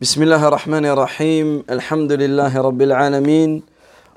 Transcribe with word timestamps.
بسم 0.00 0.22
الله 0.22 0.48
الرحمن 0.48 0.86
الرحيم 0.86 1.64
الحمد 1.70 2.12
لله 2.12 2.60
رب 2.60 2.82
العالمين 2.82 3.62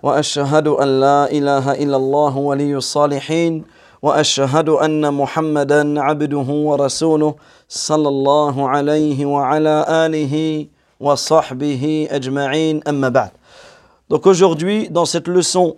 واشهد 0.04 0.68
ان 0.68 1.00
لا 1.00 1.32
اله 1.32 1.74
الا 1.74 1.98
الله 1.98 2.38
ولي 2.38 2.76
الصالحين 2.76 3.66
واشهد 4.02 4.70
ان 4.70 5.14
محمدا 5.14 6.02
عبده 6.02 6.50
ورسوله 6.70 7.36
صلى 7.70 8.10
الله 8.10 8.70
عليه 8.70 9.26
وعلى 9.26 9.86
اله 9.90 10.68
وصحبه 11.00 12.08
اجمعين 12.12 12.82
اما 12.88 13.10
بعد 13.10 13.32
Donc 14.08 14.28
aujourd'hui 14.28 14.88
dans 14.90 15.06
cette 15.06 15.28
leçon 15.28 15.78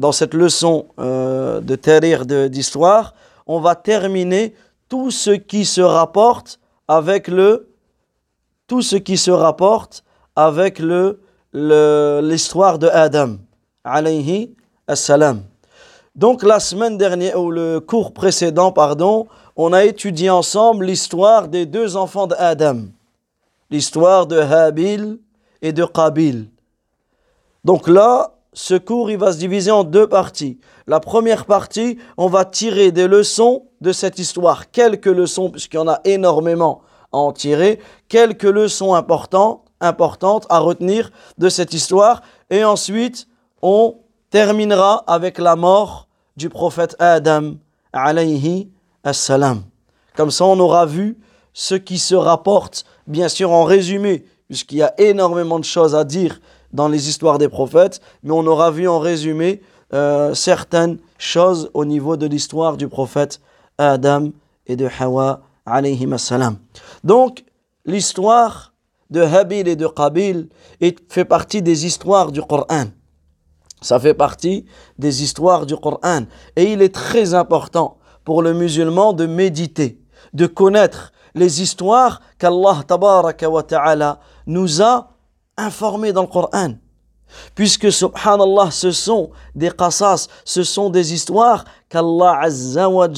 dans 0.00 0.10
cette 0.10 0.34
leçon 0.34 0.86
euh, 0.98 1.60
de 1.60 1.76
terrir 1.76 2.26
d'histoire, 2.26 3.14
on 3.46 3.60
va 3.60 3.76
terminer 3.76 4.52
tout 4.88 5.12
ce 5.12 5.30
qui 5.30 5.64
se 5.64 5.80
rapporte 5.80 6.58
avec 6.88 7.28
le 7.28 7.67
tout 8.68 8.82
ce 8.82 8.94
qui 8.94 9.16
se 9.16 9.32
rapporte 9.32 10.04
avec 10.36 10.78
le 10.78 11.20
l'histoire 11.52 12.78
de 12.78 12.88
Adam 12.88 13.38
assalam. 14.86 15.42
Donc 16.14 16.42
la 16.42 16.60
semaine 16.60 16.98
dernière 16.98 17.40
ou 17.40 17.50
le 17.50 17.80
cours 17.80 18.12
précédent 18.12 18.70
pardon, 18.70 19.26
on 19.56 19.72
a 19.72 19.84
étudié 19.84 20.30
ensemble 20.30 20.84
l'histoire 20.84 21.48
des 21.48 21.64
deux 21.64 21.96
enfants 21.96 22.26
d'Adam. 22.26 22.82
L'histoire 23.70 24.26
de 24.26 24.38
Habil 24.38 25.18
et 25.62 25.72
de 25.72 25.84
Qabil. 25.84 26.50
Donc 27.64 27.88
là, 27.88 28.34
ce 28.52 28.74
cours 28.74 29.10
il 29.10 29.18
va 29.18 29.32
se 29.32 29.38
diviser 29.38 29.70
en 29.70 29.84
deux 29.84 30.06
parties. 30.06 30.58
La 30.86 31.00
première 31.00 31.46
partie, 31.46 31.98
on 32.16 32.28
va 32.28 32.44
tirer 32.44 32.92
des 32.92 33.08
leçons 33.08 33.64
de 33.80 33.92
cette 33.92 34.18
histoire, 34.18 34.70
quelques 34.70 35.06
leçons 35.06 35.50
puisqu'il 35.50 35.76
y 35.76 35.80
en 35.80 35.88
a 35.88 36.00
énormément 36.04 36.82
en 37.12 37.32
tirer 37.32 37.80
quelques 38.08 38.42
leçons 38.44 38.94
importantes, 38.94 39.64
importantes 39.80 40.46
à 40.48 40.58
retenir 40.58 41.10
de 41.38 41.48
cette 41.48 41.72
histoire. 41.72 42.22
Et 42.50 42.64
ensuite, 42.64 43.28
on 43.62 43.96
terminera 44.30 45.04
avec 45.06 45.38
la 45.38 45.56
mort 45.56 46.08
du 46.36 46.48
prophète 46.48 46.96
Adam, 46.98 47.54
alayhi 47.92 48.68
assalam. 49.04 49.62
Comme 50.16 50.30
ça, 50.30 50.44
on 50.44 50.58
aura 50.58 50.86
vu 50.86 51.18
ce 51.52 51.74
qui 51.74 51.98
se 51.98 52.14
rapporte, 52.14 52.84
bien 53.06 53.28
sûr 53.28 53.50
en 53.50 53.64
résumé, 53.64 54.24
puisqu'il 54.48 54.78
y 54.78 54.82
a 54.82 54.94
énormément 54.98 55.58
de 55.58 55.64
choses 55.64 55.94
à 55.94 56.04
dire 56.04 56.40
dans 56.72 56.88
les 56.88 57.08
histoires 57.08 57.38
des 57.38 57.48
prophètes, 57.48 58.00
mais 58.22 58.32
on 58.32 58.46
aura 58.46 58.70
vu 58.70 58.88
en 58.88 58.98
résumé 58.98 59.62
euh, 59.94 60.34
certaines 60.34 60.98
choses 61.18 61.70
au 61.74 61.84
niveau 61.84 62.16
de 62.16 62.26
l'histoire 62.26 62.76
du 62.76 62.88
prophète 62.88 63.40
Adam 63.78 64.30
et 64.66 64.76
de 64.76 64.88
Hawa 65.00 65.40
donc, 67.04 67.44
l'histoire 67.84 68.74
de 69.10 69.20
Habil 69.22 69.68
et 69.68 69.76
de 69.76 69.86
Qabil 69.86 70.48
fait 71.08 71.24
partie 71.24 71.62
des 71.62 71.86
histoires 71.86 72.32
du 72.32 72.42
Coran. 72.42 72.86
Ça 73.80 73.98
fait 74.00 74.14
partie 74.14 74.66
des 74.98 75.22
histoires 75.22 75.64
du 75.64 75.76
Coran. 75.76 76.22
Et 76.56 76.72
il 76.72 76.82
est 76.82 76.94
très 76.94 77.34
important 77.34 77.98
pour 78.24 78.42
le 78.42 78.52
musulman 78.52 79.12
de 79.12 79.26
méditer, 79.26 80.00
de 80.32 80.46
connaître 80.46 81.12
les 81.34 81.62
histoires 81.62 82.20
qu'Allah 82.38 82.84
nous 84.46 84.82
a 84.82 85.10
informées 85.56 86.12
dans 86.12 86.22
le 86.22 86.28
Coran. 86.28 86.74
Puisque, 87.54 87.90
subhanallah, 87.92 88.70
ce 88.70 88.90
sont 88.90 89.30
des 89.54 89.70
qasas, 89.70 90.28
ce 90.44 90.62
sont 90.62 90.90
des 90.90 91.12
histoires 91.12 91.64
qu'Allah 91.88 92.40
Azza 92.42 92.88
wa 92.88 93.08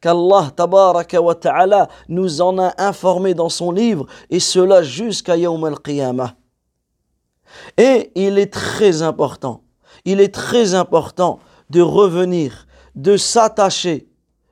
qu'Allah 0.00 0.50
Tabaraka 0.54 1.20
wa 1.20 1.34
Ta'ala 1.34 1.88
nous 2.08 2.40
en 2.40 2.58
a 2.58 2.72
informés 2.78 3.34
dans 3.34 3.48
son 3.48 3.72
livre, 3.72 4.06
et 4.30 4.40
cela 4.40 4.82
jusqu'à 4.82 5.36
Yawm 5.36 5.64
al-Qiyamah. 5.64 6.34
Et 7.76 8.10
il 8.14 8.38
est 8.38 8.52
très 8.52 9.02
important, 9.02 9.62
il 10.04 10.20
est 10.20 10.34
très 10.34 10.74
important 10.74 11.38
de 11.70 11.80
revenir, 11.80 12.66
de 12.94 13.16
s'attacher, 13.16 14.08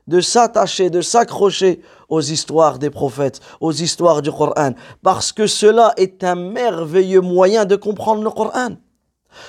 de 0.07 0.21
s'attacher, 0.21 0.91
de 0.91 1.01
s'accrocher 1.01 1.83
aux 2.09 2.21
histoires 2.21 2.79
des 2.79 2.91
prophètes, 2.91 3.41
aux 3.61 3.73
histoires 3.73 4.23
du 4.23 4.31
Coran, 4.31 4.73
parce 5.03 5.33
que 5.33 5.47
cela 5.47 5.93
est 5.97 6.25
un 6.25 6.35
merveilleux 6.35 7.21
moyen 7.21 7.65
de 7.65 7.77
comprendre 7.77 8.23
le 8.23 8.31
Coran. 8.31 8.77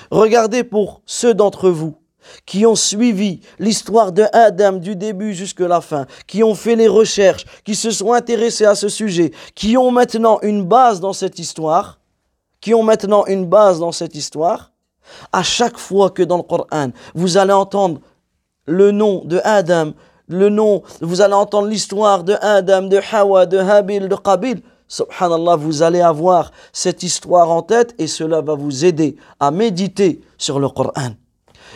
Regardez 0.10 0.64
pour 0.64 1.02
ceux 1.06 1.34
d'entre 1.34 1.70
vous 1.70 1.96
qui 2.46 2.66
ont 2.66 2.76
suivi 2.76 3.42
l'histoire 3.60 4.12
de 4.12 4.26
Adam 4.34 4.74
du 4.74 4.96
début 4.96 5.34
jusqu'à 5.34 5.68
la 5.68 5.82
fin, 5.82 6.06
qui 6.28 6.44
ont 6.44 6.56
fait 6.56 6.76
les 6.76 6.88
recherches, 6.88 7.46
qui 7.64 7.76
se 7.76 7.92
sont 7.92 8.14
intéressés 8.14 8.66
à 8.66 8.76
ce 8.76 8.90
sujet, 8.90 9.32
qui 9.56 9.78
ont 9.78 9.92
maintenant 9.92 10.40
une 10.42 10.64
base 10.64 11.00
dans 11.00 11.14
cette 11.14 11.40
histoire, 11.40 12.00
qui 12.60 12.74
ont 12.74 12.84
maintenant 12.84 13.26
une 13.26 13.46
base 13.46 13.80
dans 13.80 13.92
cette 13.92 14.16
histoire, 14.16 14.72
à 15.32 15.44
chaque 15.44 15.78
fois 15.78 16.10
que 16.10 16.24
dans 16.24 16.38
le 16.38 16.44
Coran, 16.44 16.92
vous 17.16 17.38
allez 17.38 17.54
entendre 17.54 18.00
le 18.66 18.92
nom 18.92 19.24
de 19.26 19.42
Adam, 19.44 19.94
le 20.28 20.50
nom, 20.50 20.84
vous 21.02 21.22
allez 21.22 21.34
entendre 21.34 21.68
l'histoire 21.68 22.24
de 22.24 22.36
Adam, 22.42 22.84
de 22.84 23.02
Hawa, 23.12 23.46
de 23.46 23.58
Habil, 23.58 24.08
de 24.08 24.16
Qabil, 24.16 24.62
subhanallah, 24.92 25.56
vous 25.56 25.84
allez 25.84 26.02
avoir 26.02 26.52
cette 26.74 27.02
histoire 27.02 27.50
en 27.50 27.62
tête 27.62 27.96
et 27.98 28.08
cela 28.08 28.42
va 28.42 28.56
vous 28.56 28.84
aider 28.84 29.16
à 29.40 29.50
méditer 29.50 30.22
sur 30.38 30.60
le 30.60 30.68
Coran. 30.68 31.16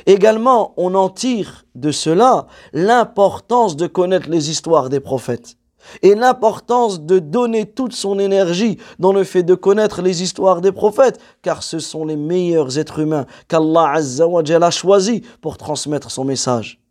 Également, 0.06 0.74
on 0.76 0.94
en 0.96 1.10
tire 1.10 1.66
de 1.76 1.92
cela 1.92 2.48
l'importance 2.74 3.78
de 3.78 3.88
connaître 3.88 4.30
les 4.30 4.50
histoires 4.50 4.90
des 4.90 5.00
prophètes 5.00 5.56
et 6.02 6.16
l'importance 6.16 7.02
de 7.02 7.20
donner 7.20 7.66
toute 7.66 7.94
son 7.94 8.20
énergie 8.20 8.78
dans 9.00 9.14
le 9.14 9.24
fait 9.24 9.44
de 9.44 9.56
connaître 9.56 10.02
les 10.02 10.22
histoires 10.22 10.60
des 10.60 10.72
prophètes, 10.72 11.20
car 11.42 11.64
ce 11.64 11.80
sont 11.80 12.06
les 12.06 12.18
meilleurs 12.18 12.78
êtres 12.78 13.00
humains 13.00 13.28
qu'Allah 13.48 13.94
a 13.94 14.72
choisis 14.72 15.22
pour 15.42 15.58
transmettre 15.58 16.12
son 16.12 16.26
message. 16.26 16.85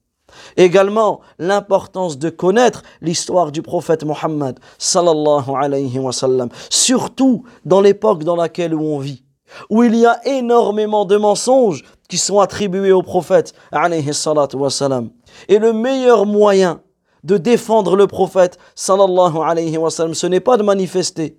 Également, 0.56 1.20
l'importance 1.38 2.18
de 2.18 2.30
connaître 2.30 2.82
l'histoire 3.00 3.52
du 3.52 3.62
prophète 3.62 4.04
Mohammed 4.04 4.58
sallallahu 4.78 5.50
alayhi 5.56 5.98
wa 5.98 6.12
sallam, 6.12 6.48
surtout 6.70 7.44
dans 7.64 7.80
l'époque 7.80 8.24
dans 8.24 8.36
laquelle 8.36 8.74
on 8.74 8.98
vit, 8.98 9.24
où 9.70 9.82
il 9.82 9.94
y 9.94 10.06
a 10.06 10.20
énormément 10.26 11.04
de 11.04 11.16
mensonges 11.16 11.84
qui 12.08 12.18
sont 12.18 12.40
attribués 12.40 12.92
au 12.92 13.02
prophète 13.02 13.52
alayhi 13.72 14.10
wa 14.54 14.70
sallam. 14.70 15.10
Et 15.48 15.58
le 15.58 15.72
meilleur 15.72 16.26
moyen 16.26 16.80
de 17.22 17.38
défendre 17.38 17.96
le 17.96 18.06
prophète 18.06 18.58
sallallahu 18.74 19.38
alayhi 19.38 19.76
wa 19.76 19.90
sallam, 19.90 20.14
ce 20.14 20.26
n'est 20.26 20.40
pas 20.40 20.56
de 20.56 20.62
manifester, 20.62 21.38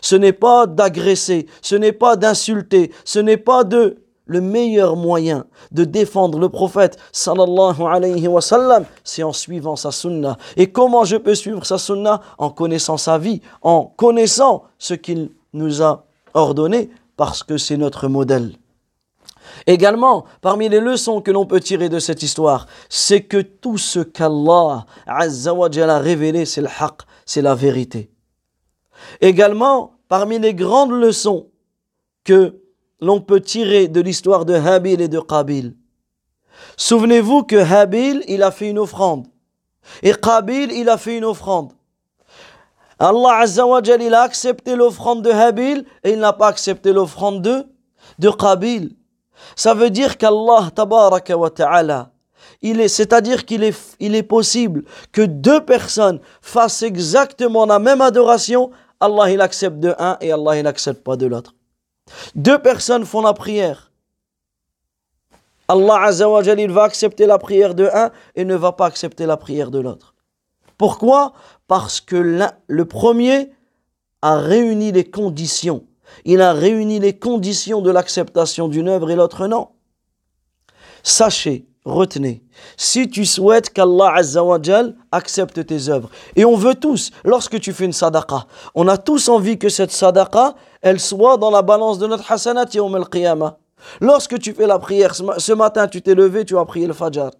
ce 0.00 0.16
n'est 0.16 0.32
pas 0.32 0.66
d'agresser, 0.66 1.46
ce 1.62 1.76
n'est 1.76 1.92
pas 1.92 2.16
d'insulter, 2.16 2.92
ce 3.04 3.18
n'est 3.18 3.36
pas 3.36 3.64
de 3.64 4.05
le 4.26 4.40
meilleur 4.40 4.96
moyen 4.96 5.46
de 5.70 5.84
défendre 5.84 6.38
le 6.38 6.48
prophète 6.48 6.98
sallallahu 7.12 7.82
alayhi 7.82 8.28
wa 8.28 8.40
sallam, 8.40 8.84
c'est 9.04 9.22
en 9.22 9.32
suivant 9.32 9.76
sa 9.76 9.92
sunna. 9.92 10.36
Et 10.56 10.70
comment 10.70 11.04
je 11.04 11.16
peux 11.16 11.34
suivre 11.34 11.64
sa 11.64 11.78
sunna? 11.78 12.20
En 12.38 12.50
connaissant 12.50 12.96
sa 12.96 13.18
vie, 13.18 13.40
en 13.62 13.84
connaissant 13.84 14.64
ce 14.78 14.94
qu'il 14.94 15.30
nous 15.52 15.82
a 15.82 16.04
ordonné, 16.34 16.90
parce 17.16 17.42
que 17.42 17.56
c'est 17.56 17.76
notre 17.76 18.08
modèle. 18.08 18.56
Également, 19.66 20.24
parmi 20.42 20.68
les 20.68 20.80
leçons 20.80 21.20
que 21.20 21.30
l'on 21.30 21.46
peut 21.46 21.60
tirer 21.60 21.88
de 21.88 21.98
cette 21.98 22.22
histoire, 22.22 22.66
c'est 22.88 23.22
que 23.22 23.40
tout 23.40 23.78
ce 23.78 24.00
qu'Allah 24.00 24.86
a 25.06 25.98
révélé, 25.98 26.44
c'est 26.44 26.60
le 26.60 26.68
haqq, 26.68 27.02
c'est 27.24 27.42
la 27.42 27.54
vérité. 27.54 28.10
Également, 29.20 29.92
parmi 30.08 30.38
les 30.38 30.54
grandes 30.54 30.92
leçons 30.92 31.46
que 32.24 32.60
l'on 33.00 33.20
peut 33.20 33.40
tirer 33.40 33.88
de 33.88 34.00
l'histoire 34.00 34.44
de 34.44 34.54
Habil 34.54 35.00
et 35.00 35.08
de 35.08 35.20
Qabil. 35.20 35.74
Souvenez-vous 36.76 37.42
que 37.44 37.56
Habil, 37.56 38.22
il 38.28 38.42
a 38.42 38.50
fait 38.50 38.70
une 38.70 38.78
offrande. 38.78 39.26
Et 40.02 40.12
Qabil, 40.12 40.72
il 40.72 40.88
a 40.88 40.96
fait 40.96 41.16
une 41.16 41.24
offrande. 41.24 41.72
Allah 42.98 43.40
Azza 43.40 43.66
wa 43.66 43.80
il 43.84 44.14
a 44.14 44.22
accepté 44.22 44.74
l'offrande 44.74 45.22
de 45.22 45.30
Habil 45.30 45.84
et 46.02 46.12
il 46.12 46.18
n'a 46.18 46.32
pas 46.32 46.48
accepté 46.48 46.92
l'offrande 46.92 47.42
de, 47.42 47.66
de. 48.18 48.30
Ça 49.54 49.74
veut 49.74 49.90
dire 49.90 50.16
qu'Allah 50.16 50.70
tabaraka 50.74 51.36
wa 51.36 51.50
ta'ala, 51.50 52.10
c'est-à-dire 52.88 53.44
qu'il 53.44 53.62
est, 53.62 53.96
est 54.00 54.22
possible 54.22 54.84
que 55.12 55.20
deux 55.22 55.62
personnes 55.62 56.20
fassent 56.40 56.82
exactement 56.82 57.66
la 57.66 57.78
même 57.78 58.00
adoration, 58.00 58.70
Allah 58.98 59.30
il 59.30 59.42
accepte 59.42 59.78
de 59.78 59.94
un 59.98 60.16
et 60.22 60.32
Allah 60.32 60.56
il 60.56 60.62
n'accepte 60.62 61.04
pas 61.04 61.16
de 61.16 61.26
l'autre. 61.26 61.54
Deux 62.34 62.58
personnes 62.58 63.04
font 63.04 63.22
la 63.22 63.32
prière. 63.32 63.90
Allah 65.68 66.02
Azzawajal, 66.02 66.60
il 66.60 66.70
va 66.70 66.84
accepter 66.84 67.26
la 67.26 67.38
prière 67.38 67.74
de 67.74 67.88
un 67.92 68.12
et 68.34 68.44
ne 68.44 68.54
va 68.54 68.72
pas 68.72 68.86
accepter 68.86 69.26
la 69.26 69.36
prière 69.36 69.70
de 69.70 69.80
l'autre. 69.80 70.14
Pourquoi? 70.78 71.32
Parce 71.66 72.00
que 72.00 72.48
le 72.66 72.84
premier 72.84 73.50
a 74.22 74.38
réuni 74.38 74.92
les 74.92 75.04
conditions. 75.10 75.86
Il 76.24 76.40
a 76.40 76.52
réuni 76.52 77.00
les 77.00 77.18
conditions 77.18 77.80
de 77.80 77.90
l'acceptation 77.90 78.68
d'une 78.68 78.88
œuvre 78.88 79.10
et 79.10 79.16
l'autre 79.16 79.48
non. 79.48 79.68
Sachez, 81.02 81.66
retenez, 81.86 82.42
si 82.76 83.08
tu 83.08 83.24
souhaites 83.24 83.72
qu'Allah 83.72 84.14
Azzawajal 84.16 84.94
accepte 85.12 85.64
tes 85.64 85.88
œuvres, 85.88 86.10
et 86.34 86.44
on 86.44 86.56
veut 86.56 86.74
tous, 86.74 87.10
lorsque 87.24 87.58
tu 87.60 87.72
fais 87.72 87.84
une 87.86 87.92
sadaqa, 87.92 88.46
on 88.74 88.88
a 88.88 88.98
tous 88.98 89.28
envie 89.28 89.58
que 89.58 89.68
cette 89.68 89.92
sadaqa, 89.92 90.54
elle 90.82 91.00
soit 91.00 91.38
dans 91.38 91.50
la 91.50 91.62
balance 91.62 91.98
de 91.98 92.06
notre 92.06 92.30
hasanat 92.30 92.66
yawm 92.74 92.94
al-qiyamah. 92.96 93.58
Lorsque 94.00 94.38
tu 94.38 94.52
fais 94.52 94.66
la 94.66 94.78
prière, 94.78 95.14
ce 95.14 95.52
matin 95.52 95.86
tu 95.86 96.02
t'es 96.02 96.14
levé, 96.14 96.44
tu 96.44 96.58
as 96.58 96.64
prié 96.64 96.86
le 96.86 96.92
fajr. 96.92 97.30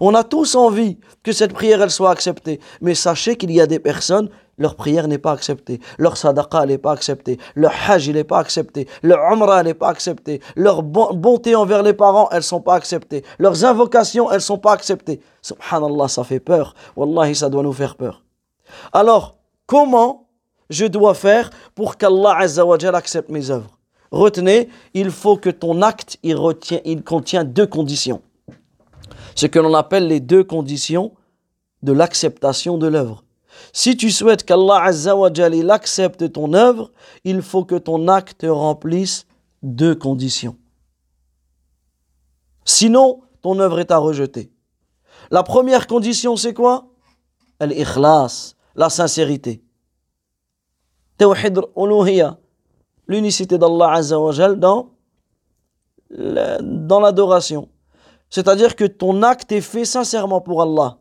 On 0.00 0.14
a 0.14 0.22
tous 0.22 0.54
envie 0.54 0.98
que 1.22 1.32
cette 1.32 1.52
prière 1.52 1.82
elle 1.82 1.90
soit 1.90 2.10
acceptée, 2.10 2.60
mais 2.80 2.94
sachez 2.94 3.36
qu'il 3.36 3.50
y 3.50 3.60
a 3.60 3.66
des 3.66 3.78
personnes 3.78 4.28
leur 4.58 4.74
prière 4.74 5.08
n'est 5.08 5.18
pas 5.18 5.32
acceptée, 5.32 5.80
leur 5.98 6.16
sadaqa 6.16 6.66
n'est 6.66 6.78
pas 6.78 6.92
acceptée, 6.92 7.38
leur 7.54 7.72
hajj 7.88 8.10
n'est 8.10 8.24
pas 8.24 8.38
accepté, 8.38 8.86
leur 9.02 9.20
umrah 9.32 9.62
n'est 9.62 9.74
pas 9.74 9.88
accepté, 9.88 10.40
leur 10.56 10.82
bonté 10.82 11.54
envers 11.54 11.82
les 11.82 11.94
parents, 11.94 12.28
elles 12.30 12.42
sont 12.42 12.60
pas 12.60 12.74
acceptées, 12.74 13.24
leurs 13.38 13.64
invocations, 13.64 14.30
elles 14.30 14.40
sont 14.40 14.58
pas 14.58 14.72
acceptées. 14.72 15.20
Subhanallah, 15.42 16.08
ça 16.08 16.24
fait 16.24 16.40
peur. 16.40 16.74
Wallahi, 16.96 17.34
ça 17.34 17.48
doit 17.48 17.62
nous 17.62 17.72
faire 17.72 17.96
peur. 17.96 18.22
Alors, 18.92 19.36
comment 19.66 20.26
je 20.68 20.84
dois 20.86 21.14
faire 21.14 21.50
pour 21.74 21.96
qu'Allah 21.96 22.36
accepte 22.94 23.30
mes 23.30 23.50
œuvres? 23.50 23.78
Retenez, 24.10 24.68
il 24.94 25.10
faut 25.10 25.36
que 25.36 25.50
ton 25.50 25.82
acte, 25.82 26.18
il 26.22 27.02
contient 27.04 27.44
deux 27.44 27.66
conditions. 27.66 28.22
Ce 29.34 29.46
que 29.46 29.58
l'on 29.58 29.74
appelle 29.74 30.08
les 30.08 30.20
deux 30.20 30.44
conditions 30.44 31.12
de 31.82 31.92
l'acceptation 31.92 32.78
de 32.78 32.86
l'œuvre. 32.88 33.22
Si 33.72 33.96
tu 33.96 34.10
souhaites 34.10 34.44
qu'Allah 34.44 34.82
Azzawajal 34.84 35.70
accepte 35.70 36.32
ton 36.32 36.52
œuvre, 36.54 36.92
il 37.24 37.42
faut 37.42 37.64
que 37.64 37.74
ton 37.76 38.08
acte 38.08 38.46
remplisse 38.48 39.26
deux 39.62 39.94
conditions. 39.94 40.56
Sinon, 42.64 43.22
ton 43.42 43.58
œuvre 43.60 43.80
est 43.80 43.90
à 43.90 43.98
rejeter. 43.98 44.52
La 45.30 45.42
première 45.42 45.86
condition, 45.86 46.36
c'est 46.36 46.54
quoi? 46.54 46.88
Al-ikhlas, 47.60 48.54
la 48.76 48.90
sincérité. 48.90 49.62
L'unicité 53.06 53.58
d'Allah 53.58 54.00
dans, 54.56 54.90
dans 56.10 57.00
l'adoration. 57.00 57.68
C'est-à-dire 58.30 58.76
que 58.76 58.84
ton 58.84 59.22
acte 59.22 59.50
est 59.52 59.62
fait 59.62 59.84
sincèrement 59.84 60.40
pour 60.40 60.62
Allah. 60.62 60.98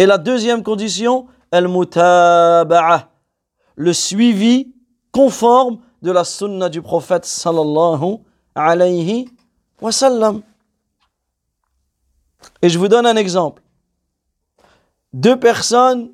Et 0.00 0.06
la 0.06 0.16
deuxième 0.16 0.62
condition, 0.62 1.26
le 1.52 1.82
suivi 3.92 4.72
conforme 5.12 5.80
de 6.00 6.10
la 6.10 6.24
sunna 6.24 6.70
du 6.70 6.80
prophète 6.80 7.26
sallallahu 7.26 8.16
alayhi 8.54 9.28
wa 9.78 9.92
sallam. 9.92 10.40
Et 12.62 12.70
je 12.70 12.78
vous 12.78 12.88
donne 12.88 13.04
un 13.04 13.16
exemple. 13.16 13.62
Deux 15.12 15.38
personnes, 15.38 16.12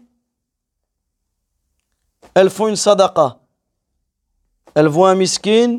elles 2.35 2.51
font 2.51 2.67
une 2.67 2.75
sadaqa. 2.75 3.39
Elles 4.75 4.89
voient 4.89 5.11
un 5.11 5.15
miskin. 5.15 5.79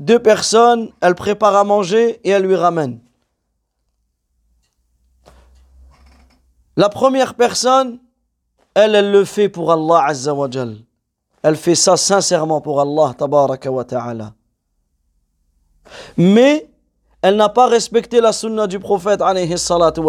Deux 0.00 0.18
personnes, 0.18 0.90
elles 1.00 1.14
préparent 1.14 1.54
à 1.54 1.62
manger 1.62 2.20
et 2.24 2.30
elles 2.30 2.42
lui 2.42 2.56
ramènent. 2.56 2.98
La 6.76 6.88
première 6.88 7.34
personne, 7.34 7.98
elle, 8.74 8.94
elle 8.94 9.10
le 9.10 9.24
fait 9.24 9.48
pour 9.48 9.70
Allah 9.70 10.04
Azza. 10.06 10.34
Elle 11.42 11.56
fait 11.56 11.74
ça 11.74 11.96
sincèrement 11.96 12.60
pour 12.60 12.80
Allah 12.80 13.14
Tabaraka 13.16 13.70
wa 13.70 13.84
Ta'ala. 13.84 14.32
Mais 16.16 16.70
elle 17.20 17.36
n'a 17.36 17.48
pas 17.48 17.66
respecté 17.66 18.20
la 18.20 18.32
sunna 18.32 18.66
du 18.66 18.78
prophète 18.78 19.20
alayhi 19.20 19.58
salatu. 19.58 20.00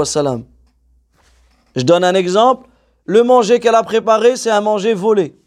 Je 1.76 1.84
donne 1.84 2.04
un 2.04 2.16
exemple. 2.16 2.70
Le 3.06 3.24
manger 3.24 3.60
qu'elle 3.60 3.76
a 3.76 3.84
préparé, 3.84 4.38
c'est 4.38 4.52
un 4.52 4.62
manger 4.62 4.94
volé. 4.94 5.38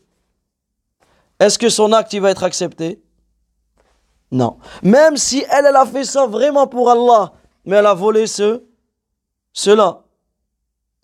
Est-ce 1.40 1.58
que 1.58 1.70
son 1.70 1.92
acte 1.92 2.14
va 2.16 2.30
être 2.30 2.44
accepté? 2.44 3.02
Non. 4.30 4.58
Même 4.82 5.16
si 5.16 5.44
elle, 5.50 5.64
elle 5.66 5.76
a 5.76 5.86
fait 5.86 6.04
ça 6.04 6.26
vraiment 6.26 6.66
pour 6.66 6.90
Allah, 6.90 7.32
mais 7.64 7.76
elle 7.76 7.86
a 7.86 7.94
volé 7.94 8.26
ce, 8.26 8.62
cela 9.52 10.02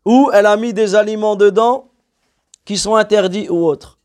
ou 0.04 0.31
elle 0.32 0.46
a 0.46 0.56
mis 0.56 0.72
des 0.72 0.94
aliments 0.94 1.37
dedans 1.37 1.88
qui 2.64 2.78
sont 2.78 2.94
interdits 2.94 3.49
ou 3.49 3.64
autres. 3.64 3.99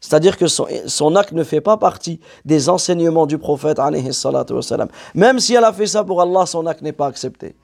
C'est-à-dire 0.00 0.36
que 0.36 0.46
son, 0.46 1.16
acte 1.16 1.32
ne 1.32 1.42
fait 1.42 1.60
pas 1.60 1.76
partie 1.76 2.20
des 2.44 2.68
enseignements 2.68 3.26
du 3.26 3.36
prophète, 3.36 3.80
même 5.14 5.40
si 5.40 5.54
elle 5.54 5.64
a 5.64 5.72
fait 5.72 5.86
ça 5.86 6.04
pour 6.04 6.22
Allah, 6.22 6.46
son 6.46 6.66
acte 6.66 6.82
n'est 6.82 6.92
pas 6.92 7.06
accepté. 7.06 7.56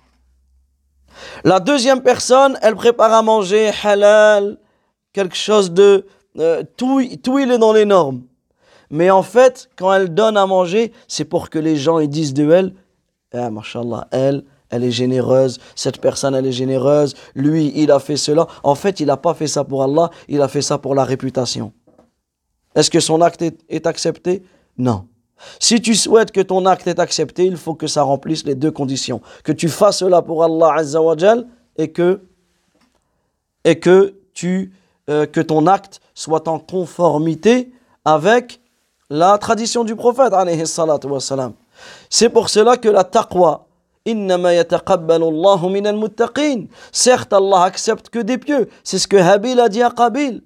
La 1.44 1.61
deuxième 1.61 2.02
personne, 2.02 2.58
elle 2.61 2.75
prépare 2.75 3.12
à 3.12 3.23
manger 3.23 3.70
halal, 3.85 4.58
quelque 5.12 5.37
chose 5.37 5.70
de... 5.70 6.06
Euh, 6.37 6.64
tout, 6.76 7.00
tout 7.23 7.38
il 7.38 7.52
est 7.52 7.58
dans 7.58 7.73
les 7.73 7.85
normes. 7.85 8.23
Mais 8.90 9.11
en 9.11 9.23
fait, 9.23 9.70
quand 9.76 9.93
elle 9.93 10.12
donne 10.12 10.37
à 10.37 10.47
manger, 10.47 10.93
c'est 11.06 11.25
pour 11.25 11.50
que 11.50 11.61
les 11.61 11.76
gens 11.76 12.00
ils 12.00 12.08
disent 12.08 12.35
de 12.35 12.50
elle, 12.50 12.75
ah, 13.32 13.50
mashallah, 13.50 14.08
elle, 14.11 14.44
elle 14.75 14.85
est 14.85 14.91
généreuse, 14.91 15.59
cette 15.76 16.00
personne, 16.00 16.35
elle 16.35 16.47
est 16.47 16.53
généreuse, 16.53 17.15
lui, 17.35 17.73
il 17.76 17.93
a 17.93 18.00
fait 18.00 18.17
cela. 18.17 18.47
En 18.65 18.75
fait, 18.75 18.99
il 18.99 19.06
n'a 19.06 19.17
pas 19.17 19.35
fait 19.35 19.47
ça 19.47 19.62
pour 19.62 19.85
Allah, 19.85 20.11
il 20.29 20.43
a 20.43 20.49
fait 20.49 20.62
ça 20.62 20.79
pour 20.79 20.94
la 20.94 21.05
réputation. 21.05 21.73
Est-ce 22.75 22.91
que 22.91 22.99
son 22.99 23.21
acte 23.21 23.43
est, 23.69 23.87
accepté? 23.87 24.43
Non. 24.76 25.06
Si 25.61 25.81
tu 25.81 25.94
souhaites 25.94 26.32
que 26.32 26.41
ton 26.41 26.67
acte 26.67 26.88
est 26.88 26.99
accepté, 26.99 27.47
il 27.47 27.56
faut 27.56 27.75
que 27.75 27.87
ça 27.87 28.03
remplisse 28.03 28.44
les 28.44 28.56
deux 28.56 28.73
conditions. 28.73 29.21
Que 29.44 29.53
tu 29.53 29.69
fasses 29.69 29.99
cela 29.99 30.23
pour 30.23 30.43
Allah 30.43 30.76
et 31.76 31.93
que, 31.93 32.21
et 33.65 33.79
que, 33.79 34.15
tu, 34.32 34.73
euh, 35.09 35.26
que 35.26 35.41
ton 35.41 35.69
acte 35.69 36.00
soit 36.15 36.49
en 36.49 36.59
conformité 36.59 37.73
avec 38.05 38.61
la 39.09 39.38
tradition 39.38 39.85
du 39.85 39.94
prophète. 39.94 40.32
C'est 42.11 42.29
pour 42.29 42.49
cela 42.49 42.76
que 42.76 42.88
la 42.88 43.05
taqwa, 43.05 43.67
Certes, 46.92 47.32
Allah 47.32 47.62
accepte 47.62 48.10
que 48.10 48.18
des 48.18 48.38
pieux. 48.38 48.68
C'est 48.82 48.98
ce 48.98 49.08
que 49.08 49.16
Habil 49.16 49.58
a 49.58 49.68
dit 49.68 49.82
à 49.82 49.90
Qabil. 49.90 50.42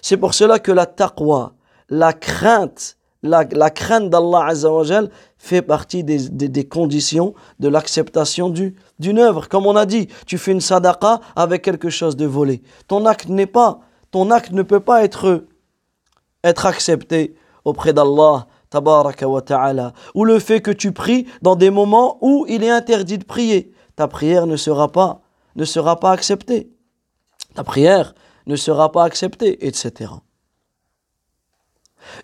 C'est 0.00 0.16
pour 0.16 0.32
cela 0.32 0.58
que 0.58 0.72
la 0.72 0.86
taqwa, 0.86 1.52
la 1.90 2.14
crainte, 2.14 2.96
la, 3.22 3.44
crainte 3.44 4.08
d'Allah 4.08 4.46
Azzawajal 4.46 5.10
fait 5.36 5.60
partie 5.62 6.02
des, 6.04 6.28
des, 6.28 6.64
conditions 6.64 7.34
de 7.60 7.68
l'acceptation 7.68 8.48
d'une 8.98 9.18
œuvre. 9.18 9.48
Comme 9.48 9.66
on 9.66 9.76
a 9.76 9.84
dit, 9.84 10.08
tu 10.26 10.38
fais 10.38 10.52
une 10.52 10.60
sadaqa 10.60 11.20
avec 11.36 11.62
quelque 11.62 11.90
chose 11.90 12.16
de 12.16 12.24
volé. 12.26 12.62
Ton 12.88 13.04
acte 13.04 13.28
n'est 13.28 13.46
pas, 13.46 13.80
ton 14.10 14.30
acte 14.30 14.52
ne 14.52 14.62
peut 14.62 14.80
pas 14.80 15.04
être, 15.04 15.44
être 16.42 16.66
accepté 16.66 17.36
auprès 17.64 17.92
d'Allah 17.92 18.46
ou 20.14 20.24
le 20.24 20.38
fait 20.38 20.60
que 20.60 20.70
tu 20.70 20.92
pries 20.92 21.26
dans 21.42 21.56
des 21.56 21.70
moments 21.70 22.18
où 22.20 22.46
il 22.48 22.64
est 22.64 22.70
interdit 22.70 23.18
de 23.18 23.24
prier, 23.24 23.72
ta 23.96 24.08
prière 24.08 24.46
ne 24.46 24.56
sera 24.56 24.88
pas, 24.90 25.22
acceptée. 26.04 26.72
Ta 27.54 27.64
prière 27.64 28.14
ne 28.46 28.56
sera 28.56 28.90
pas 28.90 29.04
acceptée, 29.04 29.66
etc. 29.66 30.12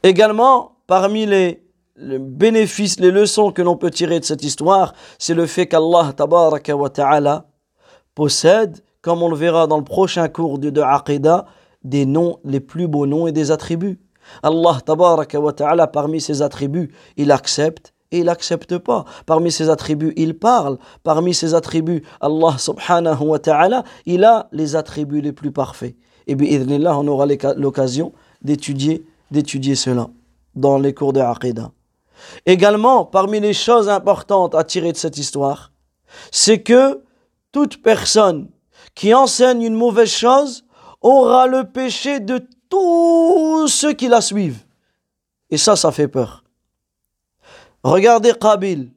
Également, 0.03 0.79
parmi 0.87 1.27
les, 1.27 1.63
bénéfices, 1.97 3.01
les 3.01 3.11
leçons 3.11 3.53
que 3.53 3.63
l'on 3.63 3.77
peut 3.77 3.91
tirer 3.91 4.21
de 4.21 4.25
cette 4.25 4.45
histoire, 4.45 4.95
c'est 5.19 5.35
le 5.35 5.47
fait 5.47 5.67
qu'Allah 5.67 6.15
possède, 8.15 8.83
comme 9.03 9.23
on 9.23 9.29
le 9.29 9.37
verra 9.37 9.67
dans 9.67 9.79
le 9.79 9.85
prochain 9.85 10.29
cours 10.29 10.59
de, 10.59 10.71
de 10.71 10.83
des 11.85 12.07
noms, 12.07 12.41
les 12.45 12.61
plus 12.61 12.89
beaux 12.89 13.07
noms 13.07 13.27
et 13.27 13.33
des 13.33 13.51
attributs. 13.51 14.01
Allah 14.43 14.79
tabaraka 14.85 15.41
wa 15.41 15.53
ta'ala, 15.53 15.87
parmi 15.87 16.21
ses 16.21 16.43
attributs, 16.43 16.93
il 17.17 17.31
accepte 17.33 17.93
et 18.11 18.19
il 18.19 18.25
n'accepte 18.25 18.79
pas. 18.79 19.05
Parmi 19.27 19.53
ses 19.53 19.69
attributs, 19.69 20.13
il 20.17 20.39
parle. 20.39 20.79
Parmi 21.03 21.35
ses 21.35 21.55
attributs, 21.55 22.03
Allah 22.21 22.57
subhanahu 22.59 23.23
wa 23.23 23.39
ta'ala, 23.39 23.85
il 24.07 24.25
a 24.25 24.49
les 24.53 24.77
attributs 24.77 25.21
les 25.21 25.33
plus 25.33 25.53
parfaits. 25.53 25.95
Et 26.27 26.35
bien, 26.35 26.61
on 26.95 27.07
aura 27.09 27.27
l'occasion 27.57 28.13
d'étudier, 28.43 29.05
d'étudier 29.31 29.75
cela 29.75 30.09
dans 30.55 30.79
les 30.79 30.95
cours 30.95 31.13
de 31.13 31.21
Aqidah. 31.21 31.71
Également, 32.47 33.05
parmi 33.05 33.41
les 33.41 33.53
choses 33.53 33.89
importantes 33.89 34.55
à 34.55 34.65
tirer 34.65 34.93
de 34.93 34.97
cette 34.97 35.19
histoire, 35.19 35.73
c'est 36.31 36.63
que 36.63 37.03
toute 37.53 37.83
personne 37.83 38.49
qui 38.95 39.15
enseigne 39.15 39.63
une 39.63 39.75
mauvaise 39.75 40.11
chose 40.11 40.65
aura 41.01 41.47
le 41.47 41.65
péché 41.65 42.21
de 42.21 42.47
tous 42.69 43.69
ceux 43.69 43.93
qui 43.93 44.09
la 44.09 44.21
suivent. 44.21 44.65
Et 45.51 45.57
ça, 45.57 45.77
ça 45.77 45.93
fait 45.93 46.09
peur. 46.09 46.45
Regardez 47.83 48.33
Qabil. 48.35 48.91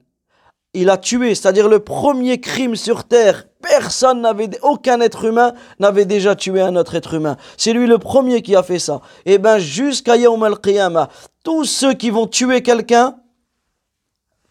Il 0.73 0.89
a 0.89 0.97
tué, 0.97 1.35
c'est-à-dire 1.35 1.67
le 1.67 1.79
premier 1.79 2.39
crime 2.39 2.77
sur 2.77 3.03
terre. 3.03 3.45
Personne 3.61 4.21
n'avait, 4.21 4.49
aucun 4.61 5.01
être 5.01 5.25
humain 5.25 5.53
n'avait 5.79 6.05
déjà 6.05 6.33
tué 6.35 6.61
un 6.61 6.75
autre 6.77 6.95
être 6.95 7.13
humain. 7.13 7.35
C'est 7.57 7.73
lui 7.73 7.87
le 7.87 7.97
premier 7.97 8.41
qui 8.41 8.55
a 8.55 8.63
fait 8.63 8.79
ça. 8.79 9.01
Et 9.25 9.33
eh 9.33 9.37
bien, 9.37 9.57
jusqu'à 9.59 10.15
Yawm 10.15 10.41
al-Qiyamah, 10.43 11.09
tous 11.43 11.65
ceux 11.65 11.93
qui 11.93 12.09
vont 12.09 12.25
tuer 12.25 12.63
quelqu'un, 12.63 13.17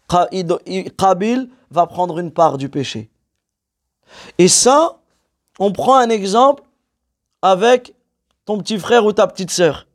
Qabil 0.07 1.49
va 1.71 1.87
prendre 1.87 2.19
une 2.19 2.31
part 2.31 2.57
du 2.57 2.69
péché. 2.69 3.09
Et 4.37 4.47
ça, 4.47 4.99
on 5.59 5.71
prend 5.71 5.95
un 5.95 6.09
exemple 6.09 6.63
avec 7.41 7.95
ton 8.51 8.57
petit 8.57 8.79
frère 8.79 9.05
ou 9.05 9.13
ta 9.13 9.27
petite 9.27 9.49
sœur. 9.49 9.87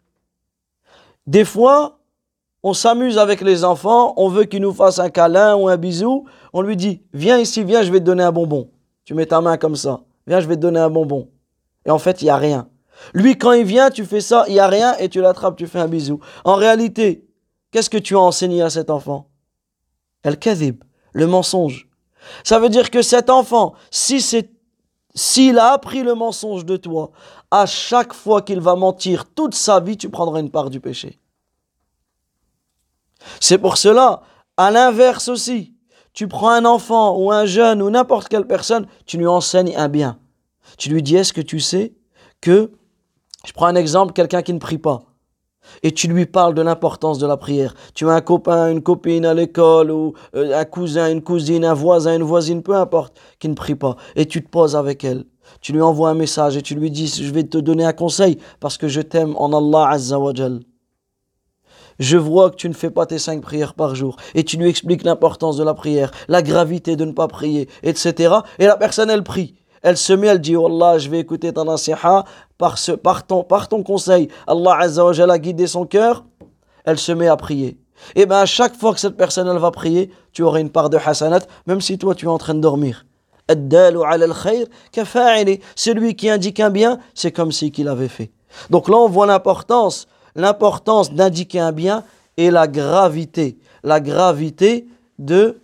Des 1.27 1.45
fois, 1.45 1.99
on 2.63 2.73
s'amuse 2.73 3.19
avec 3.19 3.43
les 3.43 3.65
enfants, 3.65 4.15
on 4.17 4.29
veut 4.31 4.45
qu'ils 4.45 4.63
nous 4.63 4.73
fassent 4.73 4.99
un 4.99 5.11
câlin 5.11 5.55
ou 5.57 5.69
un 5.69 5.77
bisou, 5.77 6.25
on 6.55 6.63
lui 6.63 6.75
dit 6.75 7.03
Viens 7.13 7.39
ici, 7.39 7.65
viens, 7.65 7.83
je 7.83 7.93
vais 7.93 8.01
te 8.01 8.05
donner 8.05 8.23
un 8.23 8.33
bonbon. 8.33 8.71
Tu 9.05 9.13
mets 9.13 9.27
ta 9.27 9.43
main 9.43 9.59
comme 9.59 9.77
ça, 9.77 10.01
viens, 10.27 10.41
je 10.41 10.49
vais 10.49 10.57
te 10.57 10.61
donner 10.61 10.81
un 10.81 10.89
bonbon. 10.89 11.29
Et 11.85 11.91
en 11.91 11.99
fait, 11.99 12.23
il 12.23 12.25
n'y 12.25 12.31
a 12.31 12.39
rien. 12.39 12.69
Lui, 13.13 13.37
quand 13.37 13.53
il 13.53 13.67
vient, 13.67 13.91
tu 13.91 14.07
fais 14.07 14.23
ça, 14.23 14.45
il 14.49 14.55
n'y 14.55 14.59
a 14.59 14.69
rien, 14.69 14.97
et 14.97 15.11
tu 15.11 15.21
l'attrapes, 15.21 15.57
tu 15.57 15.67
fais 15.67 15.79
un 15.79 15.89
bisou. 15.89 16.21
En 16.45 16.55
réalité, 16.55 17.29
qu'est-ce 17.73 17.91
que 17.91 17.99
tu 17.99 18.17
as 18.17 18.21
enseigné 18.21 18.63
à 18.63 18.71
cet 18.71 18.89
enfant? 18.89 19.29
El 20.23 20.39
kadhib, 20.39 20.83
le 21.13 21.27
mensonge. 21.27 21.91
Ça 22.43 22.59
veut 22.59 22.71
dire 22.71 22.91
que 22.91 23.03
cet 23.03 23.29
enfant, 23.29 23.75
si 23.91 24.23
c'est 24.23 24.51
s'il 25.17 25.59
a 25.59 25.73
appris 25.73 26.03
le 26.03 26.15
mensonge 26.15 26.65
de 26.65 26.77
toi, 26.77 27.11
à 27.61 27.67
chaque 27.67 28.13
fois 28.13 28.43
qu'il 28.43 28.61
va 28.61 28.75
mentir 28.75 29.25
toute 29.27 29.55
sa 29.55 29.81
vie, 29.81 29.97
tu 29.97 30.11
prendras 30.11 30.41
une 30.41 30.51
part 30.51 30.71
du 30.71 30.81
péché. 30.81 31.19
C'est 33.41 33.59
pour 33.59 33.77
cela, 33.77 34.23
à 34.57 34.71
l'inverse 34.71 35.29
aussi, 35.29 35.75
tu 36.13 36.29
prends 36.29 36.51
un 36.51 36.65
enfant 36.65 37.17
ou 37.19 37.33
un 37.33 37.47
jeune 37.47 37.83
ou 37.83 37.91
n'importe 37.91 38.29
quelle 38.29 38.47
personne, 38.47 38.87
tu 39.05 39.19
lui 39.19 39.27
enseignes 39.27 39.77
un 39.77 39.89
bien. 39.89 40.19
Tu 40.79 40.91
lui 40.91 41.03
dis, 41.03 41.17
est-ce 41.17 41.33
que 41.33 41.41
tu 41.41 41.61
sais 41.61 41.95
que, 42.41 42.73
je 43.47 43.53
prends 43.53 43.67
un 43.67 43.75
exemple, 43.75 44.13
quelqu'un 44.13 44.43
qui 44.43 44.53
ne 44.53 44.59
prie 44.59 44.79
pas, 44.79 45.03
et 45.83 45.93
tu 45.93 46.09
lui 46.09 46.27
parles 46.27 46.55
de 46.55 46.63
l'importance 46.63 47.19
de 47.19 47.27
la 47.27 47.37
prière. 47.37 47.75
Tu 47.95 48.09
as 48.09 48.13
un 48.13 48.21
copain, 48.21 48.71
une 48.71 48.83
copine 48.83 49.25
à 49.25 49.35
l'école, 49.35 49.91
ou 49.91 50.15
euh, 50.35 50.59
un 50.59 50.65
cousin, 50.65 51.11
une 51.11 51.23
cousine, 51.23 51.65
un 51.65 51.75
voisin, 51.75 52.17
une 52.17 52.23
voisine, 52.23 52.63
peu 52.63 52.75
importe, 52.75 53.19
qui 53.39 53.49
ne 53.49 53.55
prie 53.55 53.75
pas, 53.75 53.97
et 54.15 54.27
tu 54.27 54.45
te 54.45 54.49
poses 54.49 54.77
avec 54.77 55.05
elle. 55.05 55.25
Tu 55.61 55.73
lui 55.73 55.81
envoies 55.81 56.11
un 56.11 56.15
message 56.15 56.57
et 56.57 56.63
tu 56.63 56.75
lui 56.75 56.91
dis, 56.91 57.07
je 57.07 57.31
vais 57.33 57.45
te 57.45 57.59
donner 57.59 57.85
un 57.85 57.93
conseil 57.93 58.39
parce 58.61 58.77
que 58.77 58.89
je 58.89 59.01
t'aime 59.01 59.35
en 59.37 59.53
Allah 59.53 59.89
Azza 59.91 60.19
Je 61.99 62.17
vois 62.17 62.51
que 62.51 62.57
tu 62.57 62.69
ne 62.69 62.75
fais 62.75 62.91
pas 62.91 63.07
tes 63.07 63.19
cinq 63.19 63.43
prières 63.43 63.75
par 63.75 63.95
jour. 63.95 64.17
Et 64.35 64.45
tu 64.45 64.57
lui 64.57 64.69
expliques 64.69 65.05
l'importance 65.05 65.57
de 65.57 65.65
la 65.65 65.75
prière, 65.75 66.11
la 66.29 66.43
gravité 66.43 66.97
de 66.97 67.05
ne 67.05 67.13
pas 67.13 67.29
prier, 67.29 67.69
etc. 67.83 68.35
Et 68.59 68.67
la 68.67 68.77
personne, 68.77 69.11
elle 69.11 69.25
prie. 69.25 69.55
Elle 69.83 69.97
se 69.97 70.13
met, 70.13 70.27
elle 70.27 70.41
dit, 70.41 70.57
oh 70.57 70.67
Allah, 70.67 70.99
je 70.99 71.09
vais 71.09 71.21
écouter 71.21 71.53
ta 71.53 71.63
nasiha 71.65 72.25
par, 72.59 72.79
ce, 72.79 72.93
par, 72.93 73.27
ton, 73.27 73.45
par 73.45 73.69
ton 73.69 73.83
conseil. 73.83 74.29
Allah 74.47 74.77
Azza 74.81 75.05
a 75.07 75.39
guidé 75.39 75.67
son 75.67 75.87
cœur. 75.87 76.25
Elle 76.85 76.99
se 76.99 77.13
met 77.13 77.29
à 77.29 77.37
prier. 77.37 77.79
Et 78.15 78.27
bien 78.27 78.41
à 78.41 78.47
chaque 78.47 78.77
fois 78.77 78.95
que 78.95 79.01
cette 79.01 79.17
personne, 79.17 79.49
elle 79.49 79.59
va 79.59 79.71
prier, 79.71 80.11
tu 80.33 80.43
auras 80.43 80.61
une 80.61 80.71
part 80.71 80.91
de 80.91 80.99
hasanat, 80.99 81.41
même 81.67 81.81
si 81.81 81.99
toi, 81.99 82.15
tu 82.15 82.27
es 82.27 82.29
en 82.29 82.39
train 82.39 82.55
de 82.55 82.61
dormir. 82.61 83.07
Celui 85.77 86.17
qui 86.17 86.29
indique 86.29 86.61
un 86.61 86.71
bien, 86.71 86.99
c'est 87.15 87.33
comme 87.33 87.53
si 87.53 87.71
qu'il 87.71 87.89
avait 87.89 88.09
fait. 88.09 88.31
Donc 88.71 88.89
là, 88.89 88.97
on 88.97 89.09
voit 89.09 89.27
l'importance, 89.27 90.09
l'importance 90.35 91.13
d'indiquer 91.13 91.61
un 91.61 91.73
bien 91.73 92.05
et 92.37 92.51
la 92.51 92.67
gravité, 92.67 93.59
la 93.83 94.01
gravité 94.01 94.87
de 95.19 95.61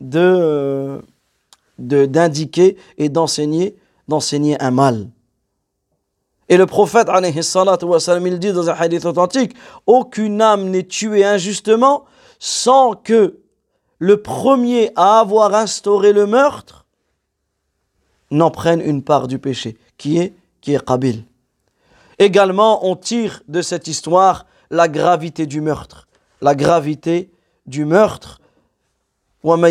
de 0.00 1.00
d'indiquer 1.78 2.76
et 2.98 3.08
d'enseigner 3.08 3.76
d'enseigner 4.08 4.60
un 4.60 4.70
mal. 4.70 5.08
Et 6.48 6.56
le 6.56 6.66
prophète, 6.66 7.08
il 7.10 8.38
dit 8.38 8.52
dans 8.52 8.68
un 8.68 8.74
hadith 8.74 9.06
authentique, 9.06 9.54
aucune 9.86 10.42
âme 10.42 10.68
n'est 10.68 10.86
tuée 10.86 11.24
injustement 11.24 12.04
sans 12.38 12.92
que 12.94 13.38
le 13.98 14.20
premier 14.20 14.90
à 14.94 15.20
avoir 15.20 15.54
instauré 15.54 16.12
le 16.12 16.26
meurtre 16.26 16.83
n'en 18.34 18.50
prennent 18.50 18.80
une 18.80 19.02
part 19.02 19.28
du 19.28 19.38
péché, 19.38 19.76
qui 19.96 20.18
est, 20.18 20.34
qui 20.60 20.74
est 20.74 20.84
Qabil. 20.84 21.24
Également, 22.18 22.86
on 22.86 22.96
tire 22.96 23.42
de 23.48 23.62
cette 23.62 23.88
histoire 23.88 24.46
la 24.70 24.88
gravité 24.88 25.46
du 25.46 25.60
meurtre. 25.60 26.08
La 26.40 26.54
gravité 26.54 27.30
du 27.66 27.84
meurtre. 27.84 28.40
Allah 29.42 29.68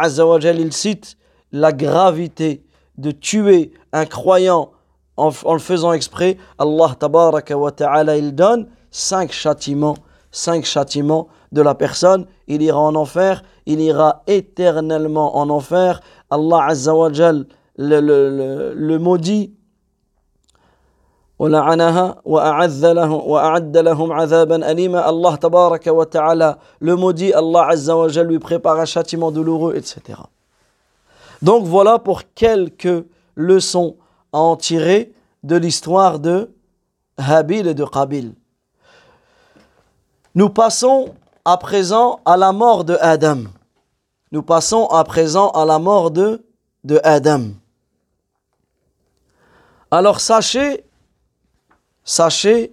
Azza 0.00 0.52
il 0.52 0.72
cite 0.72 1.16
la 1.52 1.72
gravité 1.72 2.62
de 2.98 3.10
tuer 3.10 3.72
un 3.92 4.06
croyant 4.06 4.70
en, 5.16 5.30
le 5.52 5.58
faisant 5.58 5.92
exprès. 5.92 6.36
Allah 6.58 6.96
Tabaraka 6.98 7.54
Ta'ala, 7.76 8.20
donne 8.30 8.68
cinq 8.90 9.32
châtiments, 9.32 9.96
cinq 10.30 10.64
châtiments 10.64 11.28
de 11.52 11.62
la 11.62 11.74
personne, 11.74 12.26
il 12.46 12.62
ira 12.62 12.78
en 12.78 12.94
enfer, 12.94 13.42
il 13.66 13.80
ira 13.80 14.22
éternellement 14.26 15.36
en 15.36 15.50
enfer. 15.50 16.00
Allah 16.30 16.66
Azza 16.68 16.94
wa 16.94 17.08
le, 17.78 18.74
le, 18.74 18.98
maudit. 18.98 19.52
Allah 21.38 21.86
tabaraka 25.38 25.92
wa 25.92 26.06
ta'ala 26.06 26.58
le 26.80 26.96
maudit, 26.96 27.32
Allah 27.34 27.66
Azza 27.68 28.22
lui 28.22 28.38
prépare 28.38 28.80
un 28.80 28.86
châtiment 28.86 29.30
douloureux, 29.30 29.74
etc. 29.76 30.18
Donc 31.42 31.64
voilà 31.64 31.98
pour 31.98 32.22
quelques 32.34 33.04
leçons 33.34 33.96
à 34.32 34.38
en 34.38 34.56
tirer 34.56 35.12
de 35.42 35.56
l'histoire 35.56 36.18
de 36.18 36.50
Habil 37.18 37.66
et 37.66 37.74
de 37.74 37.84
Qabil. 37.84 38.34
Nous 40.34 40.50
passons 40.50 41.14
à 41.46 41.56
présent 41.58 42.20
à 42.24 42.36
la 42.36 42.50
mort 42.50 42.84
de 42.84 42.98
Adam. 43.00 43.44
Nous 44.32 44.42
passons 44.42 44.86
à 44.86 45.04
présent 45.04 45.50
à 45.50 45.64
la 45.64 45.78
mort 45.78 46.10
de, 46.10 46.44
de 46.82 47.00
Adam. 47.04 47.52
Alors 49.92 50.18
sachez, 50.18 50.84
sachez 52.02 52.72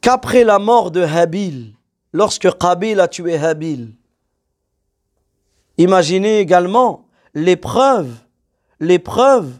qu'après 0.00 0.42
la 0.42 0.58
mort 0.58 0.90
de 0.90 1.02
Habil, 1.02 1.72
lorsque 2.12 2.50
Qabil 2.58 2.98
a 2.98 3.06
tué 3.06 3.36
Habil, 3.36 3.94
imaginez 5.78 6.40
également 6.40 7.06
l'épreuve, 7.32 8.12
l'épreuve 8.80 9.52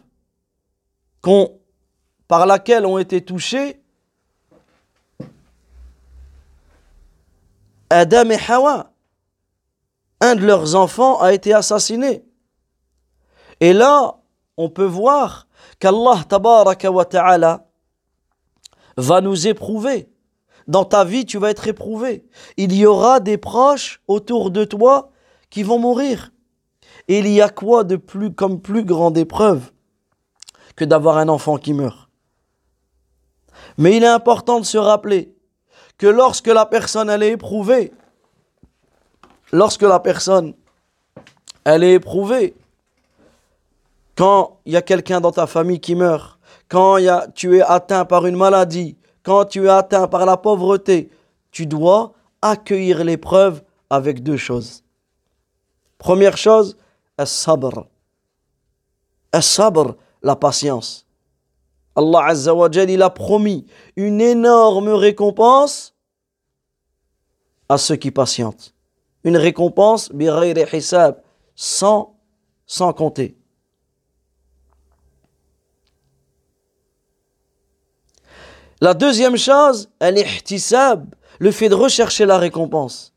par 2.27 2.45
laquelle 2.45 2.85
ont 2.85 2.97
été 2.97 3.23
touchés 3.23 3.81
Adam 7.89 8.29
et 8.29 8.39
Hawa, 8.49 8.91
un 10.19 10.35
de 10.35 10.45
leurs 10.45 10.75
enfants 10.75 11.21
a 11.21 11.33
été 11.33 11.53
assassiné. 11.53 12.25
Et 13.59 13.73
là, 13.73 14.17
on 14.57 14.69
peut 14.69 14.85
voir 14.85 15.47
qu'Allah 15.79 16.23
tabaraka 16.27 16.91
wa 16.91 17.05
ta'ala 17.05 17.67
va 18.97 19.21
nous 19.21 19.47
éprouver. 19.47 20.09
Dans 20.67 20.83
ta 20.83 21.05
vie, 21.05 21.25
tu 21.25 21.37
vas 21.37 21.49
être 21.49 21.67
éprouvé. 21.67 22.25
Il 22.57 22.73
y 22.75 22.85
aura 22.85 23.19
des 23.19 23.37
proches 23.37 24.01
autour 24.07 24.51
de 24.51 24.65
toi 24.65 25.11
qui 25.49 25.63
vont 25.63 25.79
mourir. 25.79 26.31
Et 27.07 27.19
il 27.19 27.29
y 27.29 27.41
a 27.41 27.49
quoi 27.49 27.83
de 27.85 27.95
plus 27.95 28.33
comme 28.33 28.59
plus 28.61 28.83
grande 28.83 29.17
épreuve 29.17 29.71
que 30.75 30.83
d'avoir 30.83 31.17
un 31.17 31.29
enfant 31.29 31.57
qui 31.57 31.73
meurt? 31.73 32.09
Mais 33.77 33.95
il 33.95 34.03
est 34.03 34.07
important 34.07 34.59
de 34.59 34.65
se 34.65 34.77
rappeler 34.77 35.36
que 35.97 36.07
lorsque 36.07 36.47
la 36.47 36.65
personne 36.65 37.09
elle 37.09 37.23
est 37.23 37.31
éprouvée, 37.31 37.93
lorsque 39.51 39.83
la 39.83 39.99
personne 39.99 40.53
elle 41.63 41.83
est 41.83 41.93
éprouvée, 41.93 42.55
quand 44.15 44.59
il 44.65 44.73
y 44.73 44.77
a 44.77 44.81
quelqu'un 44.81 45.21
dans 45.21 45.31
ta 45.31 45.47
famille 45.47 45.79
qui 45.79 45.95
meurt, 45.95 46.37
quand 46.69 46.97
y 46.97 47.07
a, 47.07 47.27
tu 47.33 47.57
es 47.57 47.61
atteint 47.61 48.05
par 48.05 48.25
une 48.25 48.35
maladie, 48.35 48.97
quand 49.23 49.45
tu 49.45 49.65
es 49.65 49.69
atteint 49.69 50.07
par 50.07 50.25
la 50.25 50.37
pauvreté, 50.37 51.09
tu 51.51 51.65
dois 51.65 52.13
accueillir 52.41 53.03
l'épreuve 53.03 53.63
avec 53.89 54.23
deux 54.23 54.37
choses. 54.37 54.83
Première 55.97 56.37
chose, 56.37 56.77
as-sabr. 57.17 57.87
As-sabr, 59.31 59.95
la 60.21 60.35
patience. 60.35 61.06
Allah 61.97 62.25
Azza 62.27 62.53
il 62.87 63.01
a 63.01 63.09
promis 63.09 63.65
une 63.95 64.21
énorme 64.21 64.89
récompense 64.89 65.95
à 67.67 67.79
ceux 67.79 67.95
qui 67.95 68.11
patientent. 68.11 68.75
Une 69.23 69.35
récompense, 69.35 70.11
sans, 71.55 72.15
sans 72.67 72.93
compter. 72.93 73.35
La 78.79 78.93
deuxième 78.93 79.35
chose, 79.35 79.89
le 79.99 81.51
fait 81.51 81.67
de 81.67 81.73
rechercher 81.73 82.27
la 82.27 82.37
récompense. 82.37 83.15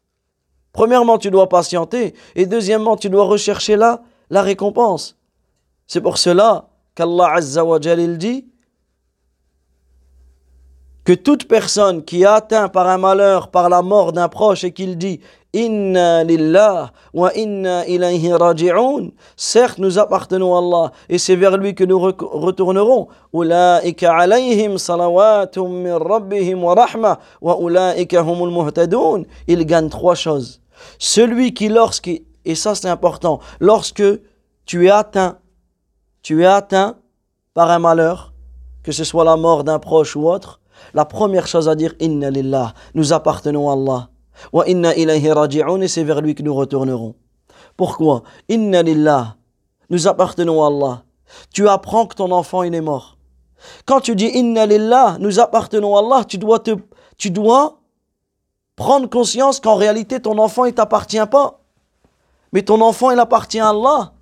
Premièrement, 0.72 1.18
tu 1.18 1.30
dois 1.30 1.50
patienter, 1.50 2.14
et 2.34 2.46
deuxièmement, 2.46 2.96
tu 2.96 3.10
dois 3.10 3.24
rechercher 3.24 3.76
la, 3.76 4.02
la 4.30 4.40
récompense. 4.40 5.18
C'est 5.86 6.00
pour 6.00 6.16
cela 6.16 6.70
qu'Allah 6.94 7.34
Azza 7.34 7.62
dit 8.16 8.49
que 11.04 11.12
toute 11.12 11.48
personne 11.48 12.04
qui 12.04 12.22
est 12.22 12.26
atteinte 12.26 12.72
par 12.72 12.86
un 12.86 12.98
malheur, 12.98 13.48
par 13.48 13.68
la 13.68 13.82
mort 13.82 14.12
d'un 14.12 14.28
proche 14.28 14.64
et 14.64 14.72
qu'il 14.72 14.98
dit 14.98 15.20
Inna 15.52 16.22
lillah 16.22 16.92
wa 17.12 17.32
inna 17.34 17.84
ilayhi 17.86 18.32
raji'un. 18.32 19.10
Certes, 19.36 19.78
nous 19.78 19.98
appartenons 19.98 20.54
à 20.54 20.58
Allah 20.58 20.92
et 21.08 21.18
c'est 21.18 21.34
vers 21.34 21.56
lui 21.56 21.74
que 21.74 21.82
nous 21.82 21.98
retournerons. 21.98 23.08
Ulaika 23.32 24.14
alayhim 24.14 24.78
salawatum 24.78 25.82
min 25.82 25.98
rabbihim 25.98 26.62
wa 26.62 26.74
rahma 26.74 27.18
wa 27.40 27.58
ulaika 27.58 28.22
humul 28.22 28.50
muhtadun. 28.50 29.24
Il 29.48 29.66
gagne 29.66 29.88
trois 29.88 30.14
choses. 30.14 30.60
Celui 30.98 31.52
qui, 31.52 31.68
lorsque, 31.68 32.08
et 32.08 32.54
ça 32.54 32.76
c'est 32.76 32.88
important, 32.88 33.40
lorsque 33.58 34.04
tu 34.66 34.86
es 34.86 34.90
atteint, 34.90 35.38
tu 36.22 36.44
es 36.44 36.46
atteint 36.46 36.96
par 37.54 37.70
un 37.70 37.80
malheur, 37.80 38.32
que 38.84 38.92
ce 38.92 39.02
soit 39.02 39.24
la 39.24 39.36
mort 39.36 39.64
d'un 39.64 39.80
proche 39.80 40.14
ou 40.14 40.28
autre, 40.28 40.59
la 40.94 41.04
première 41.04 41.46
chose 41.46 41.68
à 41.68 41.74
dire, 41.74 41.94
Inna 42.00 42.30
lillah, 42.30 42.74
nous 42.94 43.12
appartenons 43.12 43.68
à 43.68 43.72
Allah. 43.72 44.08
Wa 44.52 44.66
inna 44.66 44.94
ilayhi 44.96 45.30
raji'un 45.32 45.80
et 45.80 45.88
c'est 45.88 46.04
vers 46.04 46.20
lui 46.20 46.34
que 46.34 46.42
nous 46.42 46.54
retournerons. 46.54 47.14
Pourquoi? 47.76 48.22
Inna 48.48 48.82
lillah, 48.82 49.36
nous 49.90 50.08
appartenons 50.08 50.62
à 50.62 50.66
Allah. 50.68 51.02
Tu 51.52 51.68
apprends 51.68 52.06
que 52.06 52.16
ton 52.16 52.30
enfant 52.32 52.62
il 52.62 52.74
est 52.74 52.80
mort. 52.80 53.16
Quand 53.84 54.00
tu 54.00 54.16
dis 54.16 54.26
Inna 54.26 54.66
lillah, 54.66 55.16
nous 55.20 55.38
appartenons 55.38 55.96
à 55.96 56.00
Allah, 56.00 56.24
tu 56.24 56.38
dois 56.38 56.60
te, 56.60 56.72
tu 57.18 57.30
dois 57.30 57.78
prendre 58.76 59.08
conscience 59.08 59.60
qu'en 59.60 59.76
réalité 59.76 60.20
ton 60.20 60.38
enfant 60.38 60.64
il 60.64 60.72
t'appartient 60.72 61.26
pas. 61.30 61.60
Mais 62.52 62.62
ton 62.62 62.80
enfant 62.80 63.10
il 63.10 63.18
appartient 63.18 63.60
à 63.60 63.68
Allah. 63.68 64.12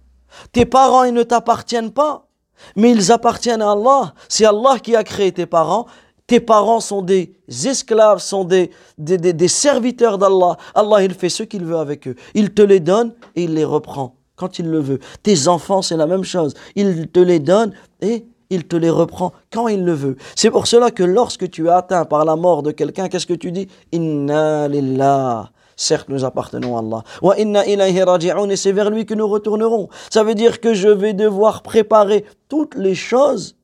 Tes 0.52 0.66
parents 0.66 1.04
ils 1.04 1.14
ne 1.14 1.22
t'appartiennent 1.22 1.92
pas. 1.92 2.26
Mais 2.74 2.90
ils 2.90 3.12
appartiennent 3.12 3.62
à 3.62 3.72
Allah. 3.72 4.14
C'est 4.28 4.44
Allah 4.44 4.78
qui 4.80 4.96
a 4.96 5.04
créé 5.04 5.32
tes 5.32 5.46
parents 5.46 5.86
tes 6.28 6.40
parents 6.40 6.80
sont 6.80 7.02
des 7.02 7.34
esclaves, 7.64 8.18
sont 8.18 8.44
des, 8.44 8.70
des, 8.98 9.48
serviteurs 9.48 10.18
d'Allah. 10.18 10.58
Allah, 10.74 11.02
il 11.02 11.14
fait 11.14 11.30
ce 11.30 11.42
qu'il 11.42 11.64
veut 11.64 11.78
avec 11.78 12.06
eux. 12.06 12.14
Il 12.34 12.52
te 12.52 12.62
les 12.62 12.80
donne 12.80 13.14
et 13.34 13.44
il 13.44 13.54
les 13.54 13.64
reprend 13.64 14.14
quand 14.36 14.58
il 14.58 14.70
le 14.70 14.78
veut. 14.78 14.98
Tes 15.22 15.48
enfants, 15.48 15.80
c'est 15.80 15.96
la 15.96 16.06
même 16.06 16.24
chose. 16.24 16.52
Il 16.76 17.08
te 17.08 17.18
les 17.18 17.40
donne 17.40 17.72
et 18.02 18.26
il 18.50 18.68
te 18.68 18.76
les 18.76 18.90
reprend 18.90 19.32
quand 19.50 19.68
il 19.68 19.84
le 19.84 19.94
veut. 19.94 20.16
C'est 20.36 20.50
pour 20.50 20.66
cela 20.66 20.90
que 20.90 21.02
lorsque 21.02 21.48
tu 21.50 21.66
es 21.66 21.70
atteint 21.70 22.04
par 22.04 22.26
la 22.26 22.36
mort 22.36 22.62
de 22.62 22.72
quelqu'un, 22.72 23.08
qu'est-ce 23.08 23.26
que 23.26 23.32
tu 23.32 23.50
dis? 23.50 23.66
Inna 23.92 24.68
lillah. 24.68 25.50
Certes, 25.76 26.10
nous 26.10 26.26
appartenons 26.26 26.76
à 26.76 26.80
Allah. 26.80 27.04
Wa 27.22 27.38
inna 27.38 27.66
ilayhi 27.66 28.02
raji'un 28.02 28.50
et 28.50 28.56
c'est 28.56 28.72
vers 28.72 28.90
lui 28.90 29.06
que 29.06 29.14
nous 29.14 29.28
retournerons. 29.28 29.88
Ça 30.10 30.24
veut 30.24 30.34
dire 30.34 30.60
que 30.60 30.74
je 30.74 30.88
vais 30.88 31.14
devoir 31.14 31.62
préparer 31.62 32.26
toutes 32.50 32.74
les 32.74 32.94
choses 32.94 33.56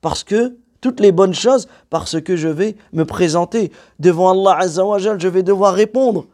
parce 0.00 0.22
que 0.22 0.58
toutes 0.84 1.00
les 1.00 1.12
bonnes 1.12 1.32
choses 1.32 1.66
parce 1.88 2.20
que 2.20 2.36
je 2.36 2.48
vais 2.48 2.76
me 2.92 3.06
présenter 3.06 3.72
devant 3.98 4.32
Allah 4.32 4.58
Azzawajal, 4.58 5.18
je 5.18 5.28
vais 5.28 5.42
devoir 5.42 5.72
répondre 5.72 6.26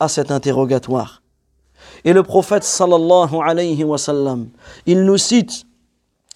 à 0.00 0.08
cet 0.08 0.30
interrogatoire. 0.30 1.22
Et 2.02 2.14
le 2.14 2.22
prophète 2.22 2.64
sallallahu 2.64 3.36
alayhi 3.44 3.84
wa 3.84 3.98
sallam, 3.98 4.48
il 4.86 5.04
nous 5.04 5.18
cite 5.18 5.66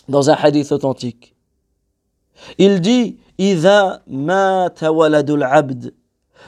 dans 0.06 0.28
un 0.28 0.34
hadith 0.34 0.70
authentique. 0.70 1.34
Il 2.58 2.82
dit 2.82 3.16
Idha 3.38 4.02
mata 4.06 4.92
waladul 4.92 5.42
abd 5.42 5.94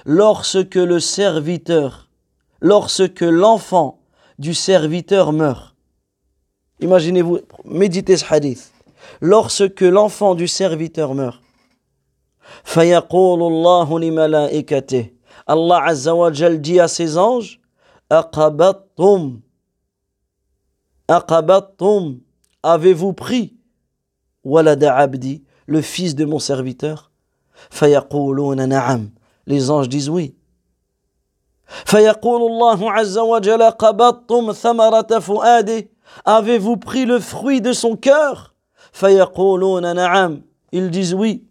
lorsque 0.05 0.75
le 0.75 1.01
serviteur, 1.01 2.11
lorsque 2.61 3.23
l'enfant 3.23 3.99
du 4.39 4.53
serviteur 4.53 5.33
meurt. 5.33 5.75
Imaginez-vous, 6.81 7.39
méditez 7.65 8.19
ce 8.19 8.27
hadith 8.29 8.72
lorsque 9.22 9.82
l'enfant 9.82 10.36
du 10.36 10.48
serviteur 10.48 11.14
meurt. 11.14 11.42
فيقول 12.64 13.42
الله 13.44 14.00
لملائكته 14.00 15.18
Allah 15.48 15.84
Azza 15.86 16.14
wa 16.14 16.32
Jal 16.32 16.60
dit 16.60 16.80
à 16.80 16.88
ses 16.88 17.18
anges 17.18 17.60
Aqabattum 18.10 19.40
Aqabattum 21.08 22.20
Avez-vous 22.64 23.14
pris 23.14 23.56
Walada 24.44 24.96
abdi 24.96 25.44
le 25.68 25.82
fils 25.82 26.16
de 26.16 26.26
mon 26.26 26.40
serviteur 26.40 27.12
فيقولون 27.70 28.70
نعم 28.70 29.10
Les 29.48 29.70
anges 29.72 29.90
disent 29.90 30.10
oui. 30.10 30.34
فيقول 31.86 32.52
الله 32.52 32.92
عز 32.92 33.18
وجل 33.18 33.64
قبضتم 33.64 34.52
ثمرة 34.52 35.20
فؤاده 35.20 35.90
Avez-vous 36.26 36.78
pris 36.78 37.06
le 37.06 37.20
fruit 37.20 37.62
de 37.62 37.74
son 37.74 37.96
cœur 37.96 38.51
فيقولون 38.93 39.97
نعم. 39.97 40.43
الجزوي. 40.75 41.43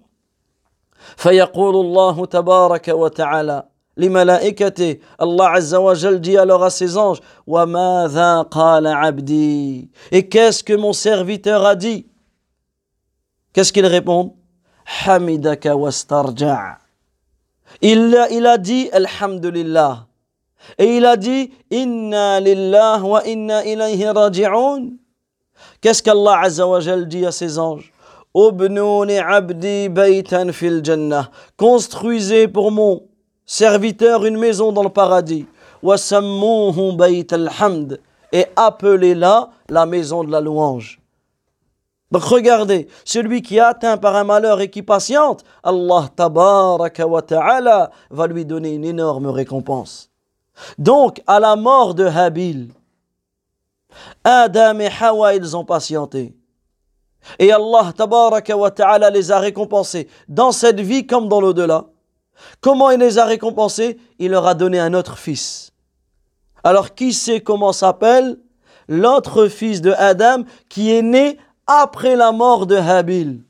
فيقول 1.18 1.76
الله 1.76 2.26
تبارك 2.26 2.88
وتعالى 2.88 3.64
لملائكته 3.98 4.98
الله 5.22 5.48
عز 5.48 5.76
وجل 5.76 6.22
ديالوغ 6.22 6.70
سيزونج 6.70 7.18
وماذا 7.48 8.42
قال 8.42 8.88
عبدي؟ 8.88 9.90
اي 10.14 10.22
كاسك 10.22 10.72
مون 10.72 10.94
سيرفيتور 10.94 11.72
ادي 11.72 12.08
كاسك 13.54 13.80
il 13.80 13.90
répond 13.90 14.28
حمدك 14.86 15.66
واسترجع. 15.66 16.78
الا 17.84 18.26
إلى 18.26 18.58
دي 18.58 18.98
الحمد 18.98 19.46
لله 19.46 20.06
إلى 20.80 21.16
دي 21.16 21.54
إنا 21.74 22.40
لله 22.40 23.04
وإنا 23.06 23.60
إليه 23.62 24.12
راجعون. 24.12 25.01
Qu'est-ce 25.82 26.04
qu'Allah 26.04 26.42
Azzawajal 26.44 27.08
dit 27.08 27.26
à 27.26 27.32
ses 27.32 27.58
anges 27.58 27.92
abdi 28.34 29.90
baytan 29.90 30.52
fil 30.54 30.82
jannah. 30.84 31.32
Construisez 31.58 32.48
pour 32.48 32.72
mon 32.72 33.04
serviteur 33.46 34.26
une 34.26 34.38
maison 34.38 34.72
dans 34.72 34.84
le 34.84 34.90
paradis. 34.90 35.48
Wasammuhu 35.82 36.96
bayt 36.96 37.34
al-hamd. 37.34 38.00
Et 38.32 38.46
appelez-la 38.56 39.50
la 39.70 39.86
maison 39.86 40.24
de 40.24 40.32
la 40.32 40.40
louange. 40.40 41.02
Donc 42.12 42.24
regardez, 42.24 42.88
celui 43.04 43.42
qui 43.42 43.58
est 43.58 43.62
atteint 43.62 43.98
par 43.98 44.16
un 44.16 44.24
malheur 44.24 44.62
et 44.62 44.70
qui 44.70 44.84
patiente, 44.84 45.44
Allah 45.64 46.10
tabaraka 46.16 47.08
wa 47.08 47.22
ta'ala 47.22 47.90
va 48.10 48.28
lui 48.28 48.46
donner 48.46 48.74
une 48.74 48.86
énorme 48.86 49.28
récompense. 49.28 50.10
Donc, 50.78 51.22
à 51.26 51.40
la 51.40 51.56
mort 51.56 51.96
de 51.96 52.06
Habil, 52.06 52.70
Adam 54.24 54.80
et 54.80 54.90
Hawa, 55.00 55.36
ils 55.36 55.58
ont 55.58 55.66
patienté. 55.66 56.36
Et 57.40 57.52
Allah 57.52 57.94
tabaraka 57.96 58.56
wa 58.58 58.72
ta'ala 58.72 59.10
les 59.10 59.32
a 59.32 59.40
récompensés 59.40 60.08
dans 60.28 60.52
cette 60.52 60.80
vie 60.80 61.06
comme 61.06 61.28
dans 61.28 61.42
l'au-delà. 61.42 61.86
Comment 62.60 62.90
il 62.92 63.00
les 63.00 63.20
a 63.20 63.26
récompensés? 63.26 64.00
Il 64.20 64.32
leur 64.32 64.48
a 64.48 64.56
donné 64.56 64.80
un 64.80 64.94
autre 64.94 65.18
fils. 65.18 65.72
Alors 66.64 66.96
qui 66.96 67.14
sait 67.14 67.42
comment 67.42 67.74
s'appelle 67.74 68.38
L'autre 68.88 69.48
fils 69.48 69.82
de 69.82 69.92
Adam 69.92 70.44
qui 70.68 70.92
est 70.92 71.02
né 71.02 71.38
après 71.68 72.16
la 72.16 72.32
mort 72.32 72.66
de 72.66 72.76
Habil? 72.76 73.44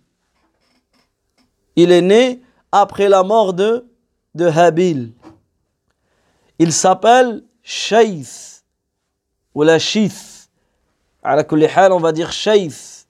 Il 1.75 1.91
est 1.91 2.01
né 2.01 2.41
après 2.71 3.09
la 3.09 3.23
mort 3.23 3.53
de, 3.53 3.85
de 4.35 4.45
Habil. 4.45 5.13
Il 6.59 6.73
s'appelle 6.73 7.43
Shaith 7.63 8.63
ou 9.55 9.63
la 9.63 9.79
Shith. 9.79 10.30
À 11.23 11.35
la 11.35 11.43
on 11.91 11.99
va 11.99 12.11
dire 12.11 12.31
Shaif. 12.31 13.05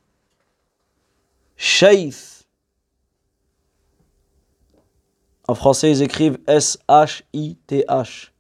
Shaif. 1.56 2.44
En 5.48 5.56
français, 5.56 5.92
ils 5.92 6.02
écrivent 6.02 6.38
S-H-I-T-H. 6.48 8.34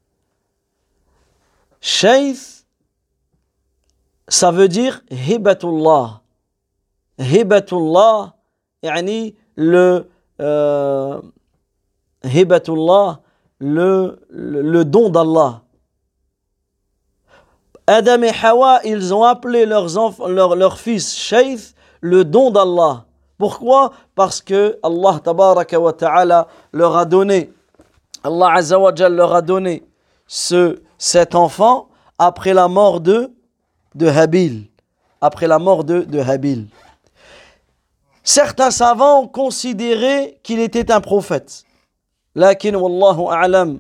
Shaif, 1.80 2.66
ça 4.28 4.52
veut 4.52 4.68
dire 4.68 5.04
Hibatullah. 5.10 6.22
Hibatullah, 7.18 8.36
yani 8.84 9.36
le. 9.56 10.10
Euh, 10.40 11.22
le, 13.60 14.20
le, 14.30 14.62
le 14.62 14.86
don 14.86 15.10
d'Allah. 15.10 15.64
Adam 17.88 18.22
et 18.24 18.32
Hawa, 18.44 18.80
ils 18.84 19.14
ont 19.14 19.24
appelé 19.24 19.66
leur, 19.66 20.80
fils 20.80 21.16
Shaith 21.16 21.74
le 22.00 22.24
don 22.24 22.52
d'Allah. 22.52 23.06
Pourquoi? 23.38 23.92
Parce 24.16 24.42
que 24.42 24.78
Allah 24.84 26.48
leur 26.72 26.96
a 26.98 27.06
donné, 27.06 27.52
Allah 28.24 28.60
leur 29.10 29.36
a 29.36 29.42
donné 29.42 29.84
ce, 30.28 30.80
cet 30.98 31.34
enfant 31.36 31.90
après 32.20 32.54
la 32.54 32.68
mort 32.68 33.02
de, 33.02 33.32
de 33.96 34.08
Habil. 34.08 34.68
Après 35.20 35.48
la 35.48 35.60
mort 35.60 35.84
de, 35.84 36.02
de 36.02 36.20
Habil. 36.20 36.68
Certains 38.24 38.72
savants 38.72 39.22
ont 39.22 39.28
considéré 39.28 40.40
qu'il 40.44 40.60
était 40.60 40.92
un 40.92 41.02
prophète. 41.02 41.64
Lakin 42.36 42.76
wallahu 42.76 43.28
a'lam 43.30 43.80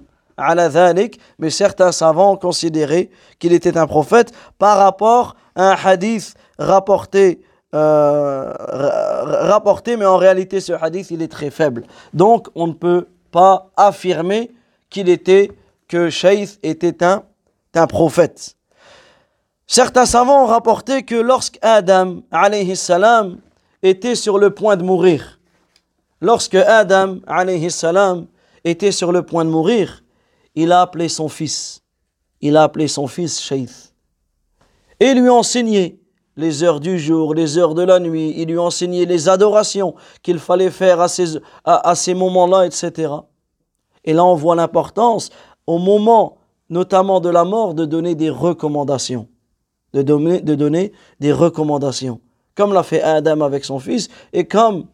mais 1.40 1.50
certains 1.50 1.92
savants 1.92 2.34
ont 2.34 2.38
considéré 2.38 3.10
qu'il 3.40 3.54
était 3.54 3.78
un 3.78 3.88
prophète 3.88 4.32
par 4.58 4.78
rapport 4.78 5.36
à 5.56 5.72
un 5.72 5.76
hadith 5.84 6.34
rapporté 6.58 7.42
euh, 7.74 8.54
rapporté, 8.60 9.96
mais 9.96 10.06
en 10.06 10.18
réalité 10.18 10.60
ce 10.60 10.74
hadith 10.74 11.10
il 11.10 11.22
est 11.22 11.32
très 11.32 11.50
faible. 11.50 11.86
Donc 12.14 12.50
on 12.54 12.68
ne 12.68 12.74
peut 12.74 13.08
pas 13.32 13.70
affirmer 13.78 14.52
qu'il 14.90 15.08
était, 15.08 15.52
que 15.88 16.10
Shaykh 16.10 16.60
était 16.64 17.02
un, 17.02 17.24
un 17.76 17.88
prophète. 17.88 18.56
Certains 19.68 20.06
savants 20.06 20.44
ont 20.44 20.48
rapporté 20.48 21.04
que 21.04 21.16
lorsque 21.16 21.60
Adam 21.62 22.18
alayhi 22.30 22.76
salam 22.76 23.38
était 23.84 24.16
sur 24.16 24.38
le 24.38 24.50
point 24.54 24.76
de 24.76 24.84
mourir, 24.84 25.40
lorsque 26.20 26.56
Adam 26.56 27.20
alayhi 27.26 27.72
salam 27.72 28.28
était 28.66 28.92
sur 28.92 29.14
le 29.14 29.24
point 29.24 29.46
de 29.46 29.50
mourir, 29.50 30.01
il 30.56 30.72
a 30.72 30.82
appelé 30.82 31.10
son 31.10 31.30
fils. 31.30 31.82
Il 32.42 32.58
a 32.58 32.64
appelé 32.64 32.88
son 32.88 33.08
fils 33.08 33.40
Shaykh. 33.42 33.70
Et 35.00 35.14
lui 35.14 35.28
a 35.28 35.34
enseigné 35.34 36.00
les 36.38 36.64
heures 36.64 36.80
du 36.80 37.00
jour, 37.00 37.34
les 37.34 37.58
heures 37.58 37.76
de 37.76 37.84
la 37.84 38.00
nuit. 38.00 38.34
Il 38.38 38.50
lui 38.50 38.58
a 38.58 38.62
enseigné 38.62 39.06
les 39.06 39.30
adorations 39.30 39.96
qu'il 40.24 40.40
fallait 40.40 40.72
faire 40.72 41.00
à 41.02 41.08
ces, 41.08 41.40
à, 41.64 41.96
ces 41.96 42.14
moments-là, 42.14 42.66
etc. 42.66 43.14
Et 44.04 44.14
là, 44.14 44.26
on 44.26 44.36
voit 44.36 44.56
l'importance, 44.56 45.30
au 45.68 45.78
moment 45.78 46.38
notamment 46.70 47.20
de 47.20 47.30
la 47.30 47.44
mort, 47.44 47.74
de 47.74 47.86
donner 47.86 48.16
des 48.16 48.30
recommandations. 48.30 49.28
De 49.94 50.02
donner, 50.02 50.40
de 50.40 50.56
donner 50.56 50.94
des 51.20 51.34
recommandations. 51.34 52.22
Comme 52.56 52.74
l'a 52.74 52.84
fait 52.84 53.02
Adam 53.02 53.42
avec 53.42 53.66
son 53.66 53.80
fils, 53.80 54.08
et 54.32 54.46
comme 54.48 54.86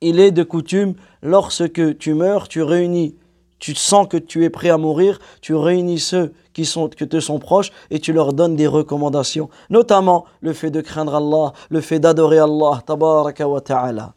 il 0.00 0.20
est 0.20 0.30
de 0.30 0.42
coutume, 0.42 0.94
lorsque 1.22 1.98
tu 1.98 2.14
meurs, 2.14 2.48
tu 2.48 2.62
réunis 2.62 3.16
tu 3.60 3.74
sens 3.74 4.08
que 4.08 4.16
tu 4.16 4.44
es 4.44 4.50
prêt 4.50 4.70
à 4.70 4.78
mourir, 4.78 5.20
tu 5.42 5.54
réunis 5.54 6.00
ceux 6.00 6.32
qui, 6.54 6.62
te 6.64 7.20
sont 7.20 7.38
proches 7.38 7.70
et 7.90 8.00
tu 8.00 8.12
leur 8.12 8.32
donnes 8.32 8.56
des 8.56 8.66
recommandations, 8.66 9.50
notamment 9.68 10.24
le 10.40 10.52
fait 10.54 10.70
de 10.70 10.80
craindre 10.80 11.14
Allah, 11.14 11.52
le 11.68 11.80
fait 11.80 12.00
d'adorer 12.00 12.38
Allah, 12.38 12.82
tabaraka 12.84 13.46
wa 13.46 13.60
ta'ala. 13.60 14.14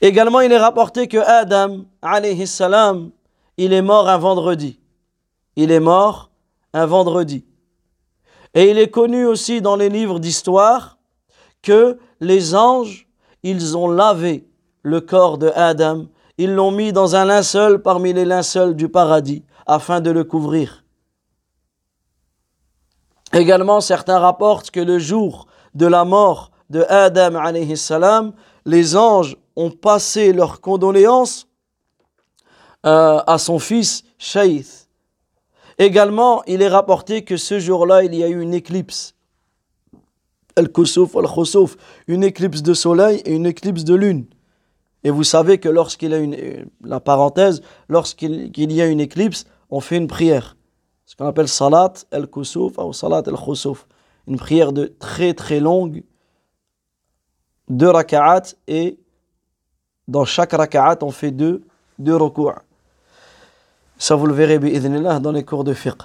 Également, 0.00 0.40
il 0.40 0.50
est 0.50 0.58
rapporté 0.58 1.06
que 1.06 1.18
Adam, 1.18 1.84
alayhi 2.00 2.46
salam, 2.46 3.10
il 3.56 3.72
est 3.72 3.82
mort 3.82 4.08
un 4.08 4.18
vendredi. 4.18 4.80
Il 5.54 5.70
est 5.70 5.80
mort 5.80 6.30
un 6.72 6.86
vendredi. 6.86 7.44
Et 8.54 8.70
il 8.70 8.78
est 8.78 8.90
connu 8.90 9.26
aussi 9.26 9.60
dans 9.60 9.76
les 9.76 9.88
livres 9.88 10.18
d'histoire 10.18 10.98
que 11.60 11.98
les 12.20 12.54
anges, 12.54 13.08
ils 13.42 13.76
ont 13.76 13.88
lavé 13.88 14.46
le 14.82 15.00
corps 15.00 15.38
de 15.38 15.50
Adam, 15.54 16.06
ils 16.38 16.52
l'ont 16.52 16.70
mis 16.70 16.92
dans 16.92 17.14
un 17.16 17.24
linceul 17.24 17.82
parmi 17.82 18.12
les 18.12 18.24
linceuls 18.24 18.74
du 18.74 18.88
paradis, 18.88 19.44
afin 19.66 20.00
de 20.00 20.10
le 20.10 20.24
couvrir. 20.24 20.84
Également, 23.32 23.80
certains 23.80 24.18
rapportent 24.18 24.70
que 24.70 24.80
le 24.80 24.98
jour 24.98 25.46
de 25.74 25.86
la 25.86 26.04
mort 26.04 26.50
de 26.68 26.84
Adam, 26.88 28.32
les 28.64 28.96
anges 28.96 29.36
ont 29.56 29.70
passé 29.70 30.32
leurs 30.32 30.60
condoléances 30.60 31.46
euh, 32.84 33.20
à 33.26 33.38
son 33.38 33.58
fils 33.58 34.04
Shaith. 34.18 34.88
Également, 35.78 36.42
il 36.46 36.62
est 36.62 36.68
rapporté 36.68 37.24
que 37.24 37.36
ce 37.36 37.58
jour-là, 37.58 38.04
il 38.04 38.14
y 38.14 38.22
a 38.22 38.28
eu 38.28 38.40
une 38.40 38.54
éclipse. 38.54 39.14
Al-Kusuf, 40.56 41.16
Al-Khusuf, 41.16 41.76
une 42.06 42.24
éclipse 42.24 42.62
de 42.62 42.74
soleil 42.74 43.22
et 43.24 43.32
une 43.32 43.46
éclipse 43.46 43.84
de 43.84 43.94
lune. 43.94 44.26
Et 45.04 45.10
vous 45.10 45.24
savez 45.24 45.58
que 45.58 45.68
lorsqu'il 45.68 46.10
y 46.10 46.14
a 46.14 46.18
une, 46.18 46.66
la 46.84 47.00
parenthèse, 47.00 47.62
lorsqu'il 47.88 48.72
y 48.72 48.82
a 48.82 48.86
une 48.86 49.00
éclipse, 49.00 49.44
on 49.70 49.80
fait 49.80 49.96
une 49.96 50.06
prière. 50.06 50.56
Ce 51.06 51.16
qu'on 51.16 51.26
appelle 51.26 51.48
salat 51.48 51.92
el-kusuf 52.10 52.78
ou 52.78 52.92
salat 52.92 53.22
el-khusuf. 53.26 53.86
Une 54.28 54.36
prière 54.36 54.72
de 54.72 54.94
très 55.00 55.34
très 55.34 55.58
longue, 55.58 56.04
deux 57.68 57.90
raka'at 57.90 58.54
et 58.68 58.98
dans 60.06 60.24
chaque 60.24 60.52
raka'at 60.52 60.98
on 61.02 61.10
fait 61.10 61.32
deux, 61.32 61.64
deux 61.98 62.18
Ça 63.98 64.14
vous 64.14 64.26
le 64.26 64.34
verrez 64.34 64.58
dans 64.58 65.32
les 65.32 65.44
cours 65.44 65.64
de 65.64 65.74
fiqh. 65.74 66.02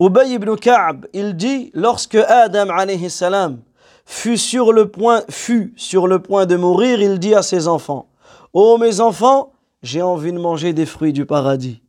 Ubay 0.00 0.30
ibn 0.30 0.56
Ka'b, 0.56 1.06
il 1.14 1.36
dit, 1.36 1.70
lorsque 1.74 2.16
Adam 2.16 2.68
alayhi 2.70 3.08
salam 3.08 3.60
fut 4.06 4.38
sur 4.38 4.72
le 4.72 4.88
point, 4.88 5.22
fut 5.28 5.74
sur 5.76 6.06
le 6.06 6.20
point 6.20 6.46
de 6.46 6.56
mourir, 6.56 7.02
il 7.02 7.18
dit 7.18 7.34
à 7.34 7.42
ses 7.42 7.68
enfants, 7.68 8.08
Oh 8.54 8.78
mes 8.78 9.00
enfants, 9.00 9.52
j'ai 9.82 10.00
envie 10.00 10.32
de 10.32 10.38
manger 10.38 10.72
des 10.72 10.86
fruits 10.86 11.12
du 11.12 11.26
paradis. 11.26 11.82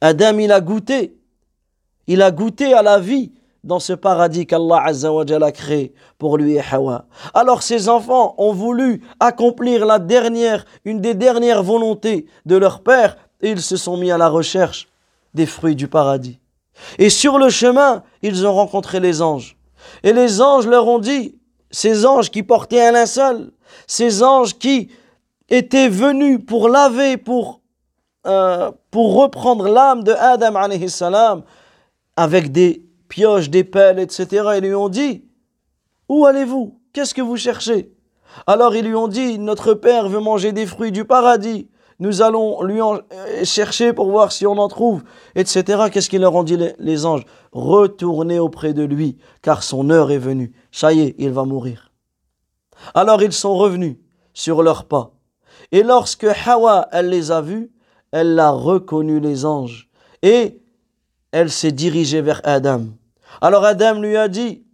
Adam, 0.00 0.38
il 0.38 0.52
a 0.52 0.60
goûté, 0.60 1.16
il 2.06 2.20
a 2.20 2.30
goûté 2.30 2.74
à 2.74 2.82
la 2.82 2.98
vie 2.98 3.32
dans 3.64 3.80
ce 3.80 3.92
paradis 3.92 4.46
qu'Allah 4.46 4.84
a 4.84 5.52
créé 5.52 5.94
pour 6.18 6.36
lui 6.36 6.54
et 6.54 6.62
Hawa. 6.70 7.06
Alors 7.34 7.62
ses 7.62 7.88
enfants 7.88 8.34
ont 8.38 8.52
voulu 8.52 9.02
accomplir 9.18 9.86
la 9.86 9.98
dernière, 9.98 10.64
une 10.84 11.00
des 11.00 11.14
dernières 11.14 11.62
volontés 11.62 12.26
de 12.44 12.56
leur 12.56 12.82
père 12.82 13.16
et 13.40 13.50
ils 13.50 13.62
se 13.62 13.76
sont 13.76 13.96
mis 13.96 14.10
à 14.10 14.18
la 14.18 14.28
recherche 14.28 14.88
des 15.34 15.46
fruits 15.46 15.76
du 15.76 15.88
paradis. 15.88 16.38
Et 16.98 17.10
sur 17.10 17.38
le 17.38 17.48
chemin, 17.48 18.02
ils 18.22 18.46
ont 18.46 18.54
rencontré 18.54 19.00
les 19.00 19.22
anges. 19.22 19.55
Et 20.02 20.12
les 20.12 20.40
anges 20.40 20.66
leur 20.66 20.86
ont 20.88 20.98
dit, 20.98 21.38
ces 21.70 22.06
anges 22.06 22.30
qui 22.30 22.42
portaient 22.42 22.86
un 22.86 22.92
linceul, 22.92 23.52
ces 23.86 24.22
anges 24.22 24.56
qui 24.58 24.90
étaient 25.48 25.88
venus 25.88 26.40
pour 26.46 26.68
laver, 26.68 27.16
pour, 27.16 27.60
euh, 28.26 28.70
reprendre 28.92 29.68
l'âme 29.68 30.02
de 30.02 30.12
Adam 30.12 31.44
avec 32.16 32.50
des 32.50 32.82
pioches, 33.08 33.50
des 33.50 33.62
pelles, 33.62 33.98
etc. 33.98 34.44
Ils 34.56 34.64
lui 34.64 34.74
ont 34.74 34.88
dit, 34.88 35.24
où 36.08 36.24
allez-vous? 36.24 36.80
Qu'est-ce 36.92 37.14
que 37.14 37.22
vous 37.22 37.36
cherchez? 37.36 37.92
Alors 38.46 38.74
ils 38.74 38.86
lui 38.86 38.94
ont 38.94 39.08
dit, 39.08 39.38
notre 39.38 39.74
Père 39.74 40.08
veut 40.08 40.20
manger 40.20 40.52
des 40.52 40.66
fruits 40.66 40.92
du 40.92 41.04
paradis. 41.04 41.68
Nous 41.98 42.20
allons 42.20 42.62
lui 42.62 42.80
euh, 42.80 43.44
chercher 43.44 43.92
pour 43.94 44.10
voir 44.10 44.30
si 44.30 44.46
on 44.46 44.58
en 44.58 44.68
trouve, 44.68 45.02
etc. 45.34 45.84
Qu'est-ce 45.90 46.10
qu'ils 46.10 46.20
leur 46.20 46.34
ont 46.34 46.42
dit 46.42 46.58
les, 46.78 47.06
anges? 47.06 47.24
Retournez 47.52 48.38
auprès 48.38 48.74
de 48.74 48.82
lui, 48.82 49.16
car 49.40 49.62
son 49.62 49.88
heure 49.88 50.10
est 50.10 50.18
venue. 50.18 50.52
Ça 50.72 50.92
y 50.92 51.00
est, 51.00 51.14
il 51.18 51.30
va 51.30 51.44
mourir. 51.44 51.90
Alors 52.94 53.22
ils 53.22 53.32
sont 53.32 53.56
revenus 53.56 53.96
sur 54.34 54.62
leurs 54.62 54.84
pas. 54.84 55.12
Et 55.72 55.82
lorsque 55.82 56.26
Hawa, 56.46 56.88
elle 56.92 57.08
les 57.08 57.30
a 57.30 57.40
vus, 57.40 57.72
elle 58.12 58.38
a 58.38 58.50
reconnu 58.50 59.18
les 59.18 59.46
anges. 59.46 59.88
Et 60.22 60.60
elle 61.32 61.50
s'est 61.50 61.72
dirigée 61.72 62.20
vers 62.20 62.42
Adam. 62.44 62.82
Alors 63.40 63.64
Adam 63.64 64.00
lui 64.00 64.16
a 64.16 64.28
dit, 64.28 64.64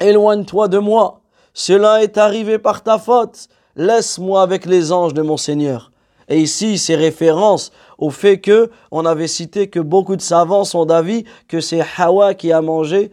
Éloigne-toi 0.00 0.68
de 0.68 0.78
moi, 0.78 1.22
cela 1.54 2.02
est 2.02 2.18
arrivé 2.18 2.58
par 2.58 2.82
ta 2.82 2.98
faute, 2.98 3.48
laisse-moi 3.76 4.42
avec 4.42 4.66
les 4.66 4.92
anges 4.92 5.14
de 5.14 5.22
mon 5.22 5.36
Seigneur. 5.36 5.90
Et 6.28 6.40
ici, 6.40 6.78
c'est 6.78 6.96
référence 6.96 7.72
au 7.98 8.10
fait 8.10 8.40
que 8.40 8.70
on 8.90 9.06
avait 9.06 9.28
cité 9.28 9.68
que 9.68 9.80
beaucoup 9.80 10.16
de 10.16 10.22
savants 10.22 10.64
sont 10.64 10.84
d'avis 10.84 11.24
que 11.48 11.60
c'est 11.60 11.84
Hawa 11.96 12.34
qui 12.34 12.52
a 12.52 12.60
mangé 12.60 13.12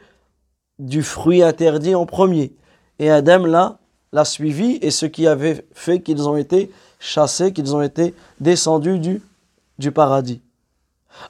du 0.80 1.04
fruit 1.04 1.44
interdit 1.44 1.96
en 1.96 2.06
premier. 2.06 2.54
Et 3.00 3.10
Adam 3.10 3.46
l'a, 3.46 3.80
l'a 4.12 4.26
suivi 4.26 4.80
et 4.82 4.92
ce 4.92 5.06
qui 5.06 5.28
avait 5.28 5.66
fait 5.74 6.02
qu'ils 6.02 6.28
ont 6.28 6.38
été 6.38 6.72
chassés, 7.00 7.54
qu'ils 7.54 7.76
ont 7.76 7.82
été 7.82 8.14
descendus 8.40 9.00
du, 9.00 9.22
du 9.78 9.92
paradis. 9.92 10.42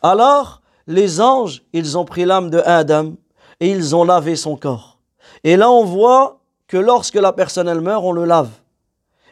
Alors, 0.01 0.61
les 0.87 1.21
anges, 1.21 1.63
ils 1.73 1.97
ont 1.97 2.05
pris 2.05 2.25
l'âme 2.25 2.49
de 2.49 2.61
Adam 2.65 3.13
et 3.59 3.69
ils 3.69 3.95
ont 3.95 4.03
lavé 4.03 4.35
son 4.35 4.55
corps. 4.55 4.99
Et 5.43 5.57
là, 5.57 5.69
on 5.71 5.83
voit 5.83 6.39
que 6.67 6.77
lorsque 6.77 7.15
la 7.15 7.33
personne 7.33 7.67
elle 7.67 7.81
meurt, 7.81 8.03
on 8.03 8.11
le 8.11 8.25
lave. 8.25 8.49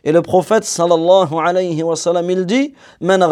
Et 0.04 0.12
le 0.12 0.22
prophète 0.22 0.64
sallallahu 0.64 1.36
alayhi 1.44 1.84
wa 1.84 1.96
sallam, 1.96 2.30
il 2.30 2.46
dit 2.46 2.74
Man 3.00 3.24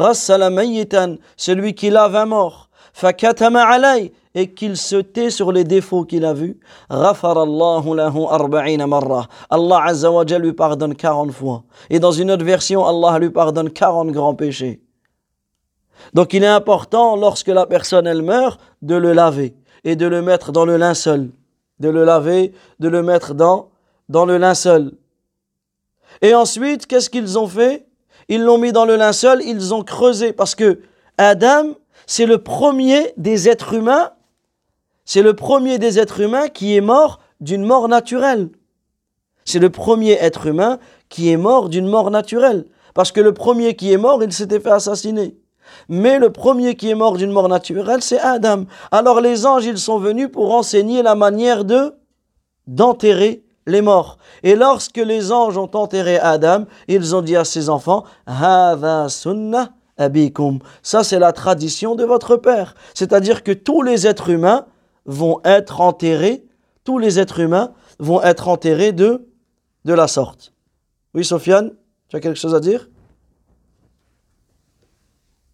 celui 1.35 1.73
qui 1.73 1.89
lave 1.89 2.15
un 2.15 2.25
mort, 2.25 2.69
fakatama 2.93 3.63
alay, 3.63 4.11
et 4.35 4.53
qu'il 4.53 4.77
se 4.77 4.97
tait 4.97 5.31
sur 5.31 5.51
les 5.51 5.63
défauts 5.63 6.05
qu'il 6.05 6.23
a 6.25 6.33
vus, 6.33 6.59
ghafarallahu 6.89 7.95
lahu 7.95 8.25
arba'ina 8.29 8.85
marra. 8.85 9.27
Allah 9.49 9.83
azza 9.85 10.09
lui 10.37 10.53
pardonne 10.53 10.95
40 10.95 11.31
fois. 11.31 11.63
Et 11.89 11.99
dans 11.99 12.11
une 12.11 12.31
autre 12.31 12.45
version, 12.45 12.85
Allah 12.85 13.17
lui 13.19 13.31
pardonne 13.31 13.71
40 13.71 14.11
grands 14.11 14.35
péchés. 14.35 14.81
Donc 16.13 16.33
il 16.33 16.43
est 16.43 16.47
important, 16.47 17.15
lorsque 17.15 17.47
la 17.47 17.65
personne 17.65 18.07
elle 18.07 18.21
meurt, 18.21 18.59
de 18.81 18.95
le 18.95 19.13
laver 19.13 19.55
et 19.83 19.95
de 19.95 20.05
le 20.05 20.21
mettre 20.21 20.51
dans 20.51 20.65
le 20.65 20.77
linceul. 20.77 21.31
De 21.79 21.89
le 21.89 22.03
laver, 22.03 22.53
de 22.79 22.89
le 22.89 23.01
mettre 23.01 23.33
dans, 23.33 23.69
dans 24.09 24.25
le 24.25 24.37
linceul. 24.37 24.91
Et 26.21 26.33
ensuite, 26.33 26.85
qu'est-ce 26.85 27.09
qu'ils 27.09 27.37
ont 27.37 27.47
fait? 27.47 27.87
Ils 28.27 28.43
l'ont 28.43 28.57
mis 28.57 28.71
dans 28.71 28.85
le 28.85 28.95
linceul, 28.95 29.41
ils 29.43 29.73
ont 29.73 29.83
creusé, 29.83 30.33
parce 30.33 30.55
que 30.55 30.81
Adam, 31.17 31.75
c'est 32.05 32.25
le 32.25 32.37
premier 32.39 33.13
des 33.17 33.49
êtres 33.49 33.73
humains, 33.73 34.11
c'est 35.05 35.23
le 35.23 35.33
premier 35.33 35.79
des 35.79 35.97
êtres 35.97 36.19
humains 36.19 36.49
qui 36.49 36.75
est 36.75 36.81
mort 36.81 37.19
d'une 37.41 37.63
mort 37.63 37.87
naturelle. 37.87 38.49
C'est 39.45 39.59
le 39.59 39.71
premier 39.71 40.11
être 40.11 40.45
humain 40.45 40.77
qui 41.09 41.31
est 41.31 41.37
mort 41.37 41.69
d'une 41.69 41.87
mort 41.87 42.11
naturelle. 42.11 42.65
Parce 42.93 43.11
que 43.11 43.21
le 43.21 43.33
premier 43.33 43.75
qui 43.75 43.91
est 43.91 43.97
mort, 43.97 44.23
il 44.23 44.31
s'était 44.31 44.59
fait 44.59 44.69
assassiner. 44.69 45.35
Mais 45.87 46.19
le 46.19 46.31
premier 46.31 46.75
qui 46.75 46.89
est 46.89 46.95
mort 46.95 47.17
d'une 47.17 47.31
mort 47.31 47.49
naturelle, 47.49 48.03
c'est 48.03 48.19
Adam. 48.19 48.65
Alors 48.91 49.21
les 49.21 49.45
anges, 49.45 49.65
ils 49.65 49.77
sont 49.77 49.97
venus 49.97 50.29
pour 50.31 50.53
enseigner 50.53 51.01
la 51.01 51.15
manière 51.15 51.65
de 51.65 51.95
d'enterrer 52.67 53.43
les 53.69 53.81
morts. 53.81 54.17
Et 54.43 54.55
lorsque 54.55 54.97
les 54.97 55.31
anges 55.31 55.57
ont 55.57 55.71
enterré 55.73 56.17
Adam, 56.19 56.65
ils 56.87 57.15
ont 57.15 57.21
dit 57.21 57.35
à 57.35 57.45
ses 57.45 57.69
enfants, 57.69 58.03
sunnah 59.07 59.69
abikum. 59.97 60.59
Ça, 60.81 61.03
c'est 61.03 61.19
la 61.19 61.31
tradition 61.31 61.95
de 61.95 62.03
votre 62.05 62.35
père. 62.37 62.75
C'est-à-dire 62.93 63.43
que 63.43 63.51
tous 63.51 63.81
les 63.81 64.07
êtres 64.07 64.29
humains 64.29 64.65
vont 65.05 65.41
être 65.43 65.81
enterrés, 65.81 66.43
tous 66.83 66.97
les 66.97 67.19
êtres 67.19 67.39
humains 67.39 67.73
vont 67.99 68.21
être 68.23 68.47
enterrés 68.47 68.91
de, 68.91 69.27
de 69.85 69.93
la 69.93 70.07
sorte. 70.07 70.53
Oui, 71.13 71.25
Sofiane, 71.25 71.71
tu 72.07 72.15
as 72.15 72.19
quelque 72.19 72.39
chose 72.39 72.55
à 72.55 72.59
dire? 72.59 72.87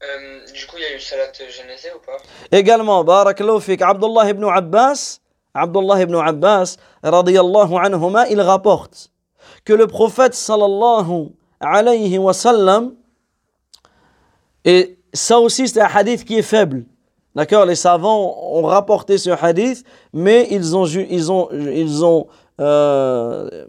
Euh, 0.03 0.45
Du 0.53 0.67
coup, 0.67 0.75
il 0.77 0.83
y 0.83 0.85
a 0.85 0.95
eu 0.95 0.99
salat 0.99 1.31
genèse 1.33 1.87
ou 1.95 1.99
pas? 2.05 2.17
Également, 2.51 3.03
barakallahu 3.03 3.61
fik, 3.61 3.81
Abdullah 3.81 4.29
ibn 4.29 4.43
Abbas, 4.45 5.19
Abdullah 5.55 6.01
ibn 6.01 6.15
Abbas, 6.15 6.75
radiyallahu 7.01 7.75
anhuma, 7.77 8.27
il 8.29 8.41
rapporte 8.41 9.09
que 9.63 9.73
le 9.73 9.87
prophète 9.87 10.33
sallallahu 10.33 11.29
alayhi 11.61 12.17
wa 12.17 12.33
sallam, 12.33 12.93
et 14.65 14.99
ça 15.13 15.39
aussi 15.39 15.67
c'est 15.67 15.79
un 15.79 15.87
hadith 15.87 16.25
qui 16.25 16.37
est 16.37 16.41
faible, 16.41 16.85
d'accord 17.35 17.65
Les 17.65 17.75
savants 17.75 18.37
ont 18.51 18.63
rapporté 18.63 19.17
ce 19.17 19.29
hadith, 19.29 19.85
mais 20.11 20.47
ils 20.51 20.75
ont, 20.75 20.85
ils 20.85 21.31
ont, 21.31 21.49
ils 21.51 22.03
ont, 22.03 22.27
euh, 22.59 23.65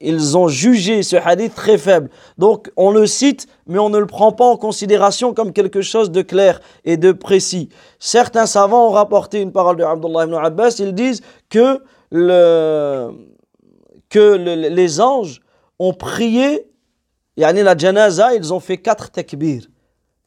ils 0.00 0.36
ont 0.36 0.48
jugé 0.48 1.02
ce 1.02 1.16
hadith 1.16 1.54
très 1.54 1.78
faible. 1.78 2.10
Donc 2.38 2.70
on 2.76 2.90
le 2.90 3.06
cite, 3.06 3.46
mais 3.66 3.78
on 3.78 3.90
ne 3.90 3.98
le 3.98 4.06
prend 4.06 4.32
pas 4.32 4.46
en 4.46 4.56
considération 4.56 5.34
comme 5.34 5.52
quelque 5.52 5.82
chose 5.82 6.10
de 6.10 6.22
clair 6.22 6.60
et 6.84 6.96
de 6.96 7.12
précis. 7.12 7.68
Certains 7.98 8.46
savants 8.46 8.88
ont 8.88 8.92
rapporté 8.92 9.40
une 9.40 9.52
parole 9.52 9.76
de 9.76 9.84
Abdullah 9.84 10.24
ibn 10.24 10.34
Abbas, 10.34 10.76
ils 10.78 10.94
disent 10.94 11.20
que, 11.50 11.82
le, 12.10 13.10
que 14.08 14.36
les 14.36 15.00
anges 15.00 15.40
ont 15.78 15.92
prié, 15.92 16.66
yani 17.36 17.62
la 17.62 17.76
janaza, 17.76 18.34
ils 18.34 18.52
ont 18.52 18.60
fait 18.60 18.78
quatre 18.78 19.10
takbir. 19.10 19.64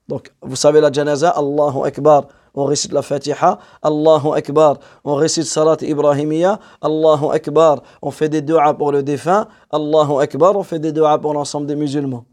Donc 0.07 0.31
vous 0.41 0.55
savez 0.55 0.81
la 0.81 0.91
janaza, 0.91 1.29
Allahu 1.29 1.85
Akbar 1.85 2.27
on 2.53 2.65
récite 2.65 2.91
la 2.91 3.01
Fatiha, 3.01 3.57
Allahu 3.81 4.33
Akbar, 4.35 4.77
on 5.03 5.15
récite 5.15 5.45
Salat 5.45 5.77
Ibrahimiya, 5.81 6.59
Allahu 6.81 7.31
Akbar, 7.31 7.81
on 8.01 8.11
fait 8.11 8.29
des 8.29 8.41
doigts 8.41 8.73
pour 8.75 8.91
le 8.91 9.03
défunt, 9.03 9.47
Allahu 9.71 10.21
Akbar, 10.21 10.55
on 10.55 10.63
fait 10.63 10.79
des 10.79 10.91
doigts 10.91 11.19
pour 11.19 11.33
l'ensemble 11.33 11.65
des 11.65 11.75
musulmans. 11.75 12.25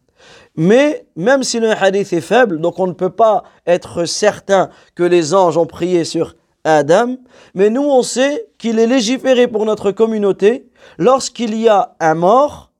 Mais 0.56 1.06
même 1.16 1.42
si 1.42 1.60
le 1.60 1.70
hadith 1.70 2.12
est 2.12 2.20
faible, 2.20 2.60
donc 2.60 2.78
on 2.78 2.86
ne 2.86 2.92
peut 2.92 3.10
pas 3.10 3.44
être 3.66 4.04
certain 4.04 4.68
que 4.94 5.02
les 5.02 5.34
anges 5.34 5.56
ont 5.56 5.66
prié 5.66 6.04
sur 6.04 6.34
Adam, 6.64 7.16
mais 7.54 7.70
nous 7.70 7.84
on 7.84 8.02
sait 8.02 8.46
qu'il 8.58 8.78
est 8.78 8.86
légiféré 8.86 9.48
pour 9.48 9.64
notre 9.64 9.92
communauté 9.92 10.68
lorsqu'il 10.98 11.58
y 11.58 11.68
a 11.68 11.94
un 12.00 12.14
mort, 12.14 12.70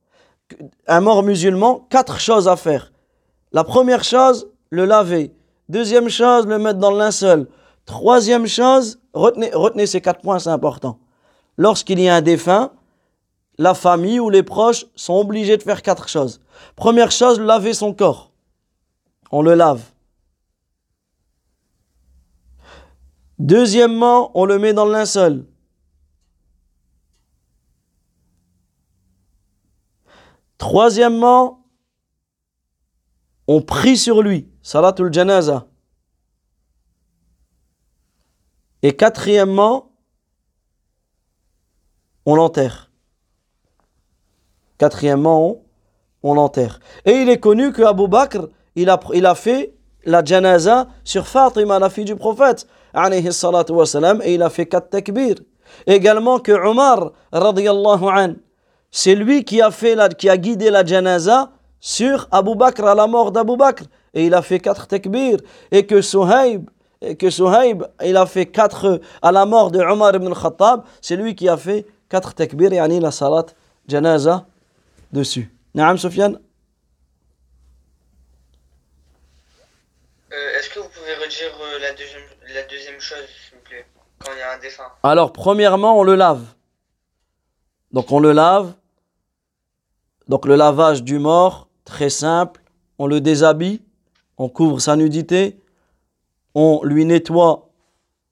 un 0.87 1.01
mort 1.01 1.23
musulman, 1.23 1.87
quatre 1.89 2.19
choses 2.19 2.47
à 2.47 2.55
faire. 2.55 2.91
La 3.51 3.63
première 3.63 4.03
chose, 4.03 4.49
le 4.69 4.85
laver. 4.85 5.33
Deuxième 5.71 6.09
chose, 6.09 6.47
le 6.47 6.59
mettre 6.59 6.79
dans 6.79 6.91
le 6.91 6.97
linceul. 6.97 7.47
Troisième 7.85 8.45
chose, 8.45 8.99
retenez, 9.13 9.87
ces 9.87 10.01
quatre 10.01 10.19
points, 10.19 10.37
c'est 10.37 10.49
important. 10.49 10.99
Lorsqu'il 11.55 11.97
y 11.97 12.09
a 12.09 12.15
un 12.15 12.21
défunt, 12.21 12.73
la 13.57 13.73
famille 13.73 14.19
ou 14.19 14.29
les 14.29 14.43
proches 14.43 14.85
sont 14.97 15.13
obligés 15.13 15.55
de 15.55 15.63
faire 15.63 15.81
quatre 15.81 16.09
choses. 16.09 16.41
Première 16.75 17.09
chose, 17.09 17.39
laver 17.39 17.73
son 17.73 17.93
corps. 17.93 18.33
On 19.31 19.41
le 19.41 19.53
lave. 19.53 19.81
Deuxièmement, 23.39 24.37
on 24.37 24.43
le 24.43 24.59
met 24.59 24.73
dans 24.73 24.83
le 24.83 24.91
linceul. 24.91 25.45
Troisièmement, 30.57 31.65
on 33.47 33.61
prie 33.61 33.95
sur 33.95 34.21
lui. 34.21 34.50
Salatul 34.61 35.11
Janaza. 35.11 35.65
Et 38.83 38.95
quatrièmement, 38.95 39.91
on 42.25 42.35
l'enterre. 42.35 42.91
Quatrièmement, 44.77 45.63
on, 46.23 46.33
l'enterre. 46.33 46.79
Et 47.05 47.21
il 47.21 47.29
est 47.29 47.39
connu 47.39 47.71
que 47.71 47.83
Abu 47.83 48.07
Bakr, 48.07 48.47
il 48.75 48.89
a, 48.89 49.35
fait 49.35 49.75
la 50.05 50.23
janaza 50.23 50.87
sur 51.03 51.27
Fatima, 51.27 51.77
la 51.77 51.89
fille 51.89 52.05
du 52.05 52.15
prophète, 52.15 52.67
et 52.95 54.33
il 54.33 54.41
a 54.41 54.49
fait 54.49 54.65
quatre 54.65 54.89
takbir. 54.89 55.35
Également 55.85 56.39
que 56.39 56.51
Omar, 56.51 57.11
c'est 58.91 59.15
lui 59.15 59.43
qui 59.43 59.61
a, 59.61 59.71
fait 59.71 59.95
qui 60.17 60.29
a 60.29 60.37
guidé 60.37 60.69
la 60.71 60.83
janaza 60.83 61.51
sur 61.81 62.29
Abu 62.31 62.55
Bakr, 62.55 62.85
à 62.85 62.95
la 62.95 63.07
mort 63.07 63.33
d'Abu 63.33 63.57
Bakr 63.57 63.83
et 64.13 64.25
il 64.25 64.33
a 64.33 64.41
fait 64.41 64.59
quatre 64.59 64.87
takbir, 64.87 65.37
et 65.71 65.85
que 65.85 66.01
Suhaib, 66.01 66.69
et 67.01 67.15
que 67.15 67.29
Suhaib, 67.29 67.83
il 68.03 68.17
a 68.17 68.25
fait 68.25 68.45
quatre, 68.45 69.01
à 69.21 69.31
la 69.31 69.45
mort 69.45 69.71
de 69.71 69.79
Omar 69.79 70.15
ibn 70.15 70.27
al-Khattab, 70.27 70.83
c'est 71.01 71.15
lui 71.15 71.35
qui 71.35 71.47
a 71.49 71.57
fait 71.57 71.85
quatre 72.09 72.33
takbir, 72.33 72.73
yani 72.73 72.99
la 72.99 73.11
salat 73.11 73.47
janaza 73.87 74.45
dessus. 75.11 75.49
Naam, 75.73 75.97
Sofiane 75.97 76.39
euh, 80.33 80.59
Est-ce 80.59 80.69
que 80.69 80.79
vous 80.79 80.89
pouvez 80.89 81.15
redire 81.15 81.57
euh, 81.61 81.79
la, 81.79 81.93
deuxième, 81.93 82.23
la 82.53 82.63
deuxième 82.63 82.99
chose, 82.99 83.17
s'il 83.47 83.57
vous 83.57 83.63
plaît, 83.63 83.85
quand 84.19 84.31
il 84.33 84.39
y 84.39 84.41
a 84.41 84.53
un 84.53 84.59
défunt 84.59 84.91
Alors, 85.03 85.31
premièrement, 85.31 85.97
on 85.97 86.03
le 86.03 86.15
lave. 86.15 86.43
Donc, 87.93 88.11
on 88.11 88.19
le 88.19 88.33
lave. 88.33 88.73
Donc, 90.27 90.45
le 90.45 90.55
lavage 90.55 91.03
du 91.03 91.19
mort, 91.19 91.69
très 91.91 92.09
simple, 92.09 92.61
on 92.97 93.07
le 93.07 93.21
déshabille 93.21 93.81
on 94.41 94.49
couvre 94.49 94.79
sa 94.79 94.95
nudité, 94.95 95.59
on 96.55 96.81
lui 96.83 97.05
nettoie 97.05 97.69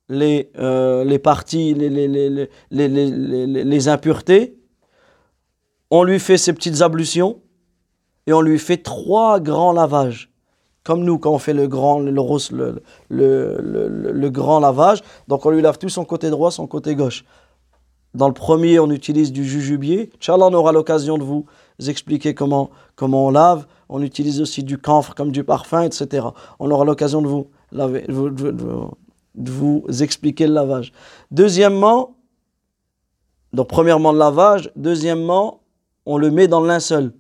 les, 0.10 0.50
euh, 0.58 1.04
les 1.04 1.19
parties, 1.19 1.76
les, 1.76 1.89
les, 1.89 2.50
les, 2.72 3.88
impuretés, 3.88 4.58
on 5.91 6.04
lui 6.04 6.19
fait 6.19 6.39
ses 6.39 6.54
petites 6.54 6.82
ablutions 6.82 7.41
et 8.26 8.34
on 8.34 8.41
lui 8.41 8.58
fait 8.58 8.78
trois 8.78 9.39
grands 9.39 9.72
lavages. 9.72 10.32
Comme 10.84 11.04
nous, 11.04 11.19
quand 11.19 11.32
on 11.32 11.38
fait 11.38 11.54
le 11.54 11.67
grand, 11.67 12.00
le, 12.00 12.12
le, 12.12 12.82
le, 13.10 14.12
le, 14.12 14.30
grand 14.32 14.60
lavage, 14.60 15.04
donc 15.28 15.45
on 15.45 15.52
lui 15.52 15.62
lave 15.62 15.78
tout 15.78 15.89
son 15.89 16.06
côté 16.06 16.32
droit, 16.32 16.50
son 16.50 16.65
côté 16.65 16.95
gauche. 16.95 17.24
Dans 18.15 18.28
le 18.28 18.34
premier, 18.34 18.80
on 18.80 18.89
utilise 18.89 19.32
du 19.32 19.43
jujubier. 19.43 20.10
Inch'Allah, 20.19 20.48
on 20.48 20.54
aura 20.54 20.72
l'occasion 20.72 21.19
de 21.19 21.24
vous 21.24 21.45
expliquer 21.88 22.34
comment, 22.34 22.70
comment 22.96 23.28
on 23.28 23.30
lave 23.30 23.65
on 23.89 24.04
utilise 24.04 24.39
aussi 24.39 24.63
du 24.63 24.78
camphre 24.78 25.15
comme 25.15 25.32
du 25.32 25.44
parfum, 25.44 25.82
etc. 25.82 26.28
On 26.60 26.70
aura 26.70 26.86
l'occasion 26.86 27.22
de 27.22 27.28
vous, 27.28 27.48
vous 29.36 29.86
expliquer 30.04 30.48
le 30.48 30.54
lavage. 30.54 30.94
Deuxièmement, 31.32 32.15
donc 33.52 33.68
premièrement 33.68 34.12
le 34.12 34.20
lavage, 34.20 34.72
deuxièmement, 34.76 35.62
on 36.06 36.18
le 36.18 36.30
met 36.30 36.48
dans 36.48 36.62
le 36.62 36.68
linceul. 36.68 37.13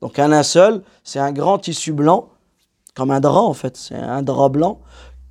Donc 0.00 0.18
un 0.18 0.28
linceul, 0.28 0.82
c'est 1.04 1.18
un 1.18 1.32
grand 1.32 1.58
tissu 1.58 1.92
blanc, 1.92 2.30
comme 2.94 3.10
un 3.10 3.20
drap 3.20 3.42
en 3.42 3.54
fait, 3.54 3.76
c'est 3.76 3.94
un 3.94 4.22
drap 4.22 4.48
blanc 4.48 4.80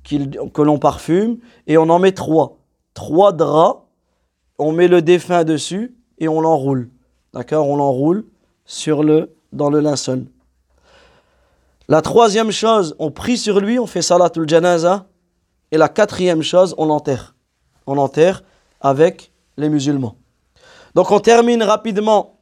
que 0.04 0.62
l'on 0.62 0.78
parfume, 0.78 1.38
et 1.66 1.76
on 1.78 1.88
en 1.90 1.98
met 1.98 2.12
trois. 2.12 2.58
Trois 2.94 3.32
draps, 3.32 3.82
on 4.58 4.72
met 4.72 4.88
le 4.88 5.02
défunt 5.02 5.44
dessus 5.44 5.96
et 6.18 6.28
on 6.28 6.40
l'enroule. 6.40 6.90
D'accord? 7.32 7.68
On 7.68 7.76
l'enroule 7.76 8.24
sur 8.70 9.02
le, 9.02 9.34
dans 9.52 9.68
le 9.68 9.80
linceul. 9.80 10.26
La 11.88 12.02
troisième 12.02 12.52
chose, 12.52 12.94
on 13.00 13.10
prie 13.10 13.36
sur 13.36 13.58
lui, 13.58 13.80
on 13.80 13.86
fait 13.88 14.00
salatul 14.00 14.48
janaza. 14.48 15.06
Et 15.72 15.76
la 15.76 15.88
quatrième 15.88 16.40
chose, 16.42 16.76
on 16.78 16.86
l'enterre. 16.86 17.34
On 17.88 17.94
l'enterre 17.94 18.44
avec 18.80 19.32
les 19.56 19.68
musulmans. 19.68 20.14
Donc 20.94 21.10
on 21.10 21.18
termine 21.18 21.64
rapidement 21.64 22.38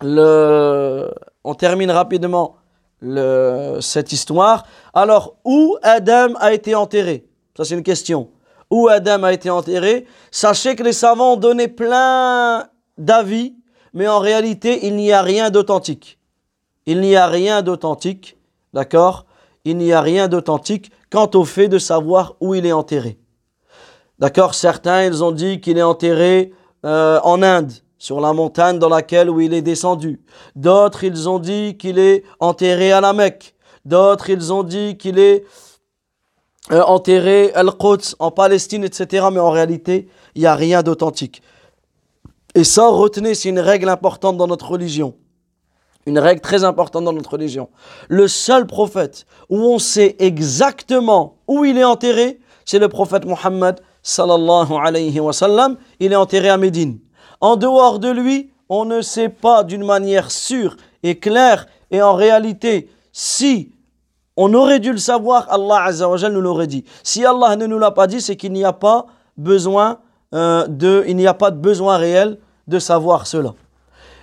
le, 0.00 1.08
on 1.44 1.54
termine 1.54 1.92
rapidement 1.92 2.56
le, 3.00 3.78
cette 3.80 4.10
histoire. 4.12 4.66
Alors, 4.92 5.36
où 5.44 5.76
Adam 5.82 6.34
a 6.40 6.52
été 6.52 6.74
enterré? 6.74 7.28
Ça, 7.56 7.64
c'est 7.64 7.74
une 7.74 7.84
question. 7.84 8.30
Où 8.70 8.88
Adam 8.88 9.22
a 9.22 9.32
été 9.32 9.50
enterré? 9.50 10.04
Sachez 10.32 10.74
que 10.74 10.82
les 10.82 10.92
savants 10.92 11.34
ont 11.34 11.36
donné 11.36 11.68
plein 11.68 12.66
d'avis, 12.98 13.54
mais 13.92 14.08
en 14.08 14.18
réalité, 14.18 14.86
il 14.86 14.96
n'y 14.96 15.12
a 15.12 15.22
rien 15.22 15.50
d'authentique. 15.50 16.18
Il 16.86 17.00
n'y 17.00 17.16
a 17.16 17.26
rien 17.26 17.62
d'authentique 17.62 18.36
D'accord? 18.72 19.26
Il 19.64 19.76
n'y 19.76 19.92
a 19.92 20.00
rien 20.00 20.28
d'authentique 20.28 20.90
quant 21.10 21.30
au 21.34 21.44
fait 21.44 21.68
de 21.68 21.78
savoir 21.78 22.36
où 22.40 22.54
il 22.54 22.66
est 22.66 22.72
enterré. 22.72 23.18
D'accord? 24.18 24.54
Certains, 24.54 25.04
ils 25.04 25.24
ont 25.24 25.32
dit 25.32 25.60
qu'il 25.60 25.78
est 25.78 25.82
enterré 25.82 26.52
euh, 26.84 27.20
en 27.24 27.42
Inde, 27.42 27.72
sur 27.98 28.20
la 28.20 28.32
montagne 28.32 28.78
dans 28.78 28.88
laquelle 28.88 29.30
il 29.40 29.52
est 29.52 29.62
descendu. 29.62 30.22
D'autres, 30.56 31.04
ils 31.04 31.28
ont 31.28 31.38
dit 31.38 31.76
qu'il 31.76 31.98
est 31.98 32.24
enterré 32.38 32.92
à 32.92 33.00
la 33.00 33.12
Mecque. 33.12 33.54
D'autres, 33.84 34.30
ils 34.30 34.52
ont 34.52 34.62
dit 34.62 34.96
qu'il 34.96 35.18
est 35.18 35.44
euh, 36.70 36.82
enterré 36.82 37.52
Al-Quds 37.54 38.14
en 38.18 38.30
Palestine, 38.30 38.84
etc. 38.84 39.26
Mais 39.32 39.40
en 39.40 39.50
réalité, 39.50 40.08
il 40.34 40.42
n'y 40.42 40.46
a 40.46 40.54
rien 40.54 40.82
d'authentique. 40.82 41.42
Et 42.60 42.64
ça, 42.64 42.88
retenez, 42.88 43.34
c'est 43.34 43.48
une 43.48 43.58
règle 43.58 43.88
importante 43.88 44.36
dans 44.36 44.46
notre 44.46 44.68
religion. 44.68 45.14
Une 46.04 46.18
règle 46.18 46.42
très 46.42 46.62
importante 46.62 47.04
dans 47.04 47.14
notre 47.14 47.30
religion. 47.32 47.70
Le 48.10 48.28
seul 48.28 48.66
prophète 48.66 49.24
où 49.48 49.56
on 49.56 49.78
sait 49.78 50.16
exactement 50.18 51.38
où 51.48 51.64
il 51.64 51.78
est 51.78 51.84
enterré, 51.84 52.38
c'est 52.66 52.78
le 52.78 52.88
prophète 52.90 53.24
Muhammad 53.24 53.80
sallallahu 54.02 54.74
alayhi 54.78 55.20
wa 55.20 55.32
sallam. 55.32 55.78
Il 56.00 56.12
est 56.12 56.16
enterré 56.16 56.50
à 56.50 56.58
Médine. 56.58 56.98
En 57.40 57.56
dehors 57.56 57.98
de 57.98 58.10
lui, 58.10 58.52
on 58.68 58.84
ne 58.84 59.00
sait 59.00 59.30
pas 59.30 59.64
d'une 59.64 59.86
manière 59.86 60.30
sûre 60.30 60.76
et 61.02 61.18
claire. 61.18 61.66
Et 61.90 62.02
en 62.02 62.12
réalité, 62.12 62.90
si 63.10 63.72
on 64.36 64.52
aurait 64.52 64.80
dû 64.80 64.92
le 64.92 64.98
savoir, 64.98 65.50
Allah 65.50 65.90
nous 66.28 66.42
l'aurait 66.42 66.66
dit. 66.66 66.84
Si 67.04 67.24
Allah 67.24 67.56
ne 67.56 67.64
nous 67.64 67.78
l'a 67.78 67.92
pas 67.92 68.06
dit, 68.06 68.20
c'est 68.20 68.36
qu'il 68.36 68.52
n'y 68.52 68.64
a 68.66 68.74
pas 68.74 69.06
besoin 69.38 70.00
euh, 70.34 70.66
de, 70.66 71.04
il 71.08 71.16
n'y 71.16 71.26
a 71.26 71.32
pas 71.32 71.50
de 71.50 71.56
besoin 71.56 71.96
réel 71.96 72.38
de 72.70 72.78
savoir 72.78 73.26
cela. 73.26 73.54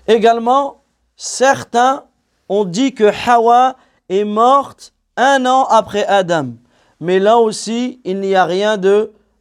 Également, 0.07 0.81
certains 1.17 2.05
ont 2.47 2.63
dit 2.63 2.93
que 2.93 3.11
Hawa 3.27 3.75
est 4.07 4.23
morte 4.23 4.93
un 5.17 5.45
an 5.45 5.65
après 5.65 6.05
Adam. 6.05 6.53
Mais 7.01 7.19
là 7.19 7.37
aussi, 7.37 7.99
il 8.05 8.21
n'y 8.21 8.35
a 8.35 8.45
rien 8.45 8.79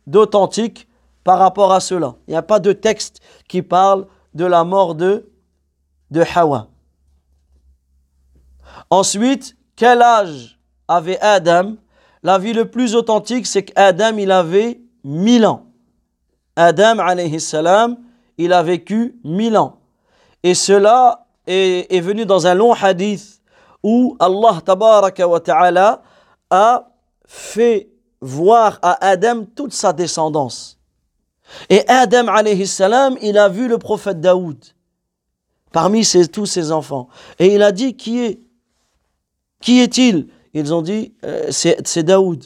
d'authentique 0.07 0.88
par 1.23 1.38
rapport 1.38 1.73
à 1.73 1.81
cela. 1.81 2.16
Il 2.27 2.33
n'y 2.33 2.37
a 2.37 2.42
pas 2.42 2.59
de 2.59 2.73
texte 2.73 3.21
qui 3.49 3.62
parle 3.62 4.07
de 4.35 4.45
la 4.45 4.64
mort 4.64 4.97
de, 4.97 5.31
de 6.11 6.25
Hawa. 6.35 6.69
Ensuite, 8.90 9.57
quel 9.77 10.03
âge 10.03 10.59
avait 10.88 11.21
Adam? 11.21 11.77
La 12.25 12.38
vie 12.38 12.53
le 12.53 12.69
plus 12.69 12.97
authentique, 12.97 13.47
c'est 13.47 13.62
qu'Adam, 13.62 14.16
il 14.19 14.33
avait 14.33 14.81
1000 15.05 15.47
ans. 15.47 15.66
Adam, 16.57 16.99
alayhi 16.99 17.38
salam, 17.38 17.97
il 18.38 18.53
a 18.53 18.62
vécu 18.62 19.18
1000 19.25 19.57
ans. 19.57 19.79
Et 20.42 20.55
cela 20.55 21.27
est, 21.46 22.01
venu 22.01 22.27
dans 22.27 22.46
un 22.46 22.55
long 22.55 22.72
hadith 22.72 23.40
où 23.83 24.16
Allah 24.18 24.61
ta'ala 24.64 26.03
a 26.51 26.88
fait 27.27 27.88
voir 28.20 28.79
à 28.83 29.05
Adam 29.07 29.44
toute 29.44 29.72
sa 29.72 29.92
descendance. 29.92 30.79
Et 31.68 31.87
Adam, 31.88 32.27
il 33.22 33.38
a 33.38 33.49
vu 33.49 33.68
le 33.68 33.79
prophète 33.79 34.20
Daoud 34.20 34.59
parmi 35.72 36.07
tous 36.33 36.46
ses 36.46 36.72
enfants. 36.72 37.09
Et 37.38 37.55
il 37.55 37.62
a 37.62 37.70
dit, 37.72 37.96
qui 37.96 38.20
est 38.20 38.40
Qui 39.61 39.81
est-il? 39.81 40.29
Ils 40.55 40.72
ont 40.72 40.83
dit, 40.83 41.14
euh, 41.25 41.51
c'est 41.51 42.03
Daoud. 42.03 42.44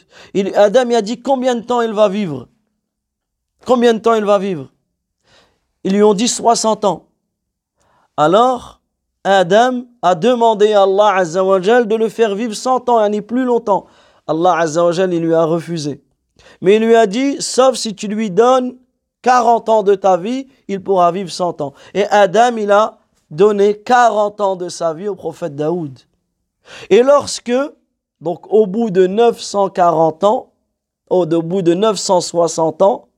Adam 0.55 0.91
a 0.91 1.03
dit, 1.03 1.21
combien 1.21 1.55
de 1.55 1.61
temps 1.61 1.81
il 1.81 1.93
va 1.93 2.09
vivre? 2.09 2.49
Combien 3.65 3.95
de 3.95 3.99
temps 3.99 4.15
il 4.15 4.25
va 4.25 4.39
vivre? 4.39 4.73
Ils 5.85 5.95
lui 5.95 6.03
ont 6.03 6.15
dit 6.15 6.29
60 6.29 6.85
ans. 6.85 7.07
Alors, 8.17 8.81
Adam 9.25 9.85
a 10.03 10.15
demandé 10.15 10.73
à 10.73 10.83
Allah 10.83 11.15
Azza 11.17 11.45
wa 11.45 11.61
Jal 11.61 11.87
de 11.87 11.95
le 11.95 12.09
faire 12.09 12.35
vivre 12.35 12.55
100 12.55 12.89
ans, 12.89 13.05
et 13.05 13.23
plus 13.23 13.45
longtemps. 13.45 13.87
Allah 14.27 14.59
Azza 14.59 14.85
wa 14.85 14.93
Jal, 14.93 15.13
il 15.13 15.23
lui 15.23 15.35
a 15.35 15.45
refusé. 15.45 16.03
Mais 16.61 16.77
il 16.77 16.83
lui 16.85 16.97
a 16.97 17.07
dit, 17.07 17.41
sauf 17.41 17.77
si 17.77 17.95
tu 17.95 18.09
lui 18.09 18.31
donnes 18.31 18.77
40 19.23 19.69
ans 19.69 19.83
de 19.83 19.95
ta 19.95 20.17
vie, 20.17 20.49
il 20.69 20.83
pourra 20.83 21.13
vivre 21.13 21.31
100 21.31 21.61
ans. 21.61 21.75
Et 21.95 22.05
Adam, 22.07 22.57
il 22.57 22.71
a 22.71 22.99
donné 23.31 23.79
40 23.79 24.41
ans 24.41 24.57
de 24.57 24.69
sa 24.69 24.95
vie 24.95 25.09
au 25.09 25.15
prophète 25.15 25.55
Daoud. 25.55 25.99
Et 26.89 27.03
lorsque, 27.03 27.53
donc 28.21 28.53
au 28.53 28.67
bout 28.67 28.91
de 28.91 29.07
940 29.07 30.25
ans, 30.25 30.53
au 31.09 31.27
bout 31.27 31.63
de 31.63 31.75
960 31.75 32.83
ans, 32.83 33.09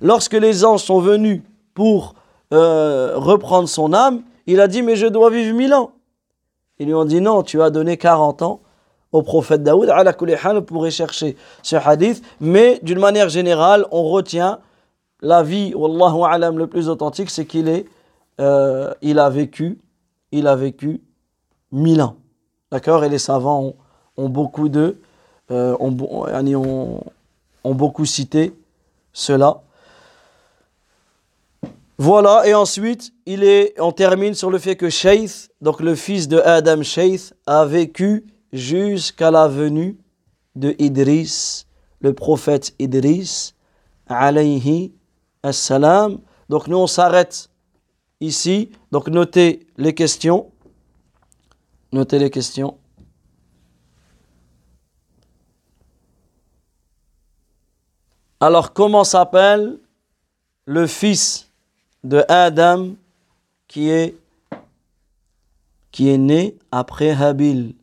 lorsque 0.00 0.34
les 0.34 0.64
anges 0.64 0.82
sont 0.82 1.00
venus 1.00 1.42
pour 1.74 2.14
euh, 2.52 3.12
reprendre 3.16 3.68
son 3.68 3.92
âme, 3.92 4.22
il 4.46 4.60
a 4.60 4.68
dit, 4.68 4.82
mais 4.82 4.96
je 4.96 5.06
dois 5.06 5.30
vivre 5.30 5.54
1000 5.56 5.74
ans. 5.74 5.92
Ils 6.78 6.86
lui 6.86 6.94
ont 6.94 7.04
dit, 7.04 7.20
non, 7.20 7.42
tu 7.42 7.62
as 7.62 7.70
donné 7.70 7.96
40 7.96 8.42
ans 8.42 8.60
au 9.12 9.22
prophète 9.22 9.62
Daoud. 9.62 9.88
Kulli 10.18 10.34
hal, 10.34 10.56
on 10.58 10.62
pourrait 10.62 10.90
chercher 10.90 11.36
ce 11.62 11.76
hadith, 11.76 12.22
mais 12.40 12.80
d'une 12.82 12.98
manière 12.98 13.28
générale, 13.28 13.86
on 13.90 14.04
retient 14.04 14.58
la 15.20 15.42
vie, 15.42 15.72
wallahu 15.74 16.22
alam, 16.28 16.58
le 16.58 16.66
plus 16.66 16.88
authentique, 16.88 17.30
c'est 17.30 17.46
qu'il 17.46 17.68
est, 17.68 17.86
euh, 18.40 18.92
il 19.02 19.18
a 19.18 19.30
vécu, 19.30 19.78
il 20.32 20.46
a 20.48 20.56
vécu 20.56 21.00
1000 21.70 22.02
ans. 22.02 22.16
D'accord? 22.72 23.04
Et 23.04 23.08
les 23.08 23.18
savants 23.18 23.74
ont, 24.16 24.28
beaucoup 24.28 24.68
de, 24.68 24.98
euh, 25.50 25.76
ont- 25.78 27.00
ont 27.64 27.74
beaucoup 27.74 28.04
cité 28.04 28.52
cela. 29.12 29.60
Voilà, 32.04 32.48
et 32.48 32.52
ensuite, 32.52 33.12
on 33.78 33.92
termine 33.92 34.34
sur 34.34 34.50
le 34.50 34.58
fait 34.58 34.74
que 34.74 34.90
Shaith, 34.90 35.52
donc 35.60 35.78
le 35.78 35.94
fils 35.94 36.26
de 36.26 36.38
Adam 36.40 36.82
Shaith, 36.82 37.32
a 37.46 37.64
vécu 37.64 38.26
jusqu'à 38.52 39.30
la 39.30 39.46
venue 39.46 39.96
de 40.56 40.74
Idris, 40.80 41.64
le 42.00 42.12
prophète 42.12 42.74
Idris, 42.80 43.54
alayhi 44.08 44.92
assalam. 45.44 46.18
Donc 46.48 46.66
nous, 46.66 46.76
on 46.76 46.88
s'arrête 46.88 47.48
ici. 48.20 48.72
Donc 48.90 49.06
notez 49.06 49.64
les 49.76 49.94
questions. 49.94 50.50
Notez 51.92 52.18
les 52.18 52.30
questions. 52.30 52.78
Alors, 58.40 58.72
comment 58.72 59.04
s'appelle 59.04 59.78
le 60.64 60.88
fils 60.88 61.51
de 62.04 62.24
Adam 62.28 62.96
qui 63.68 63.88
est, 63.88 64.16
qui 65.90 66.08
est 66.08 66.18
né 66.18 66.58
après 66.70 67.10
Habil. 67.10 67.74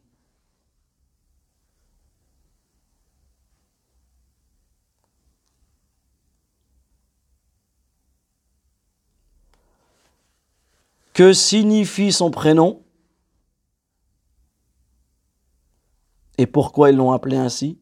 Que 11.13 11.33
signifie 11.33 12.13
son 12.13 12.31
prénom 12.31 12.81
Et 16.37 16.47
pourquoi 16.47 16.91
ils 16.91 16.95
l'ont 16.95 17.11
appelé 17.11 17.35
ainsi? 17.35 17.77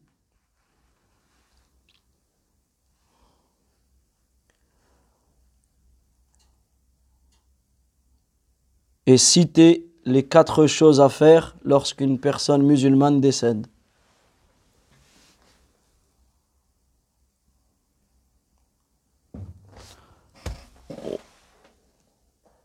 Et 9.07 9.17
citer 9.17 9.85
les 10.05 10.23
quatre 10.23 10.67
choses 10.67 11.01
à 11.01 11.09
faire 11.09 11.55
lorsqu'une 11.63 12.17
personne 12.19 12.63
musulmane 12.63 13.21
décède. 13.21 13.67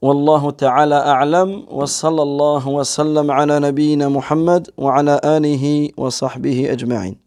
والله 0.02 0.50
تعالى 0.50 0.94
أعلم 0.94 1.66
وصلى 1.70 2.22
الله 2.22 2.68
وسلم 2.68 3.30
على 3.30 3.60
نبينا 3.60 4.08
محمد 4.08 4.70
وعلى 4.76 5.20
آله 5.24 5.90
وصحبه 5.96 6.72
أجمعين 6.72 7.21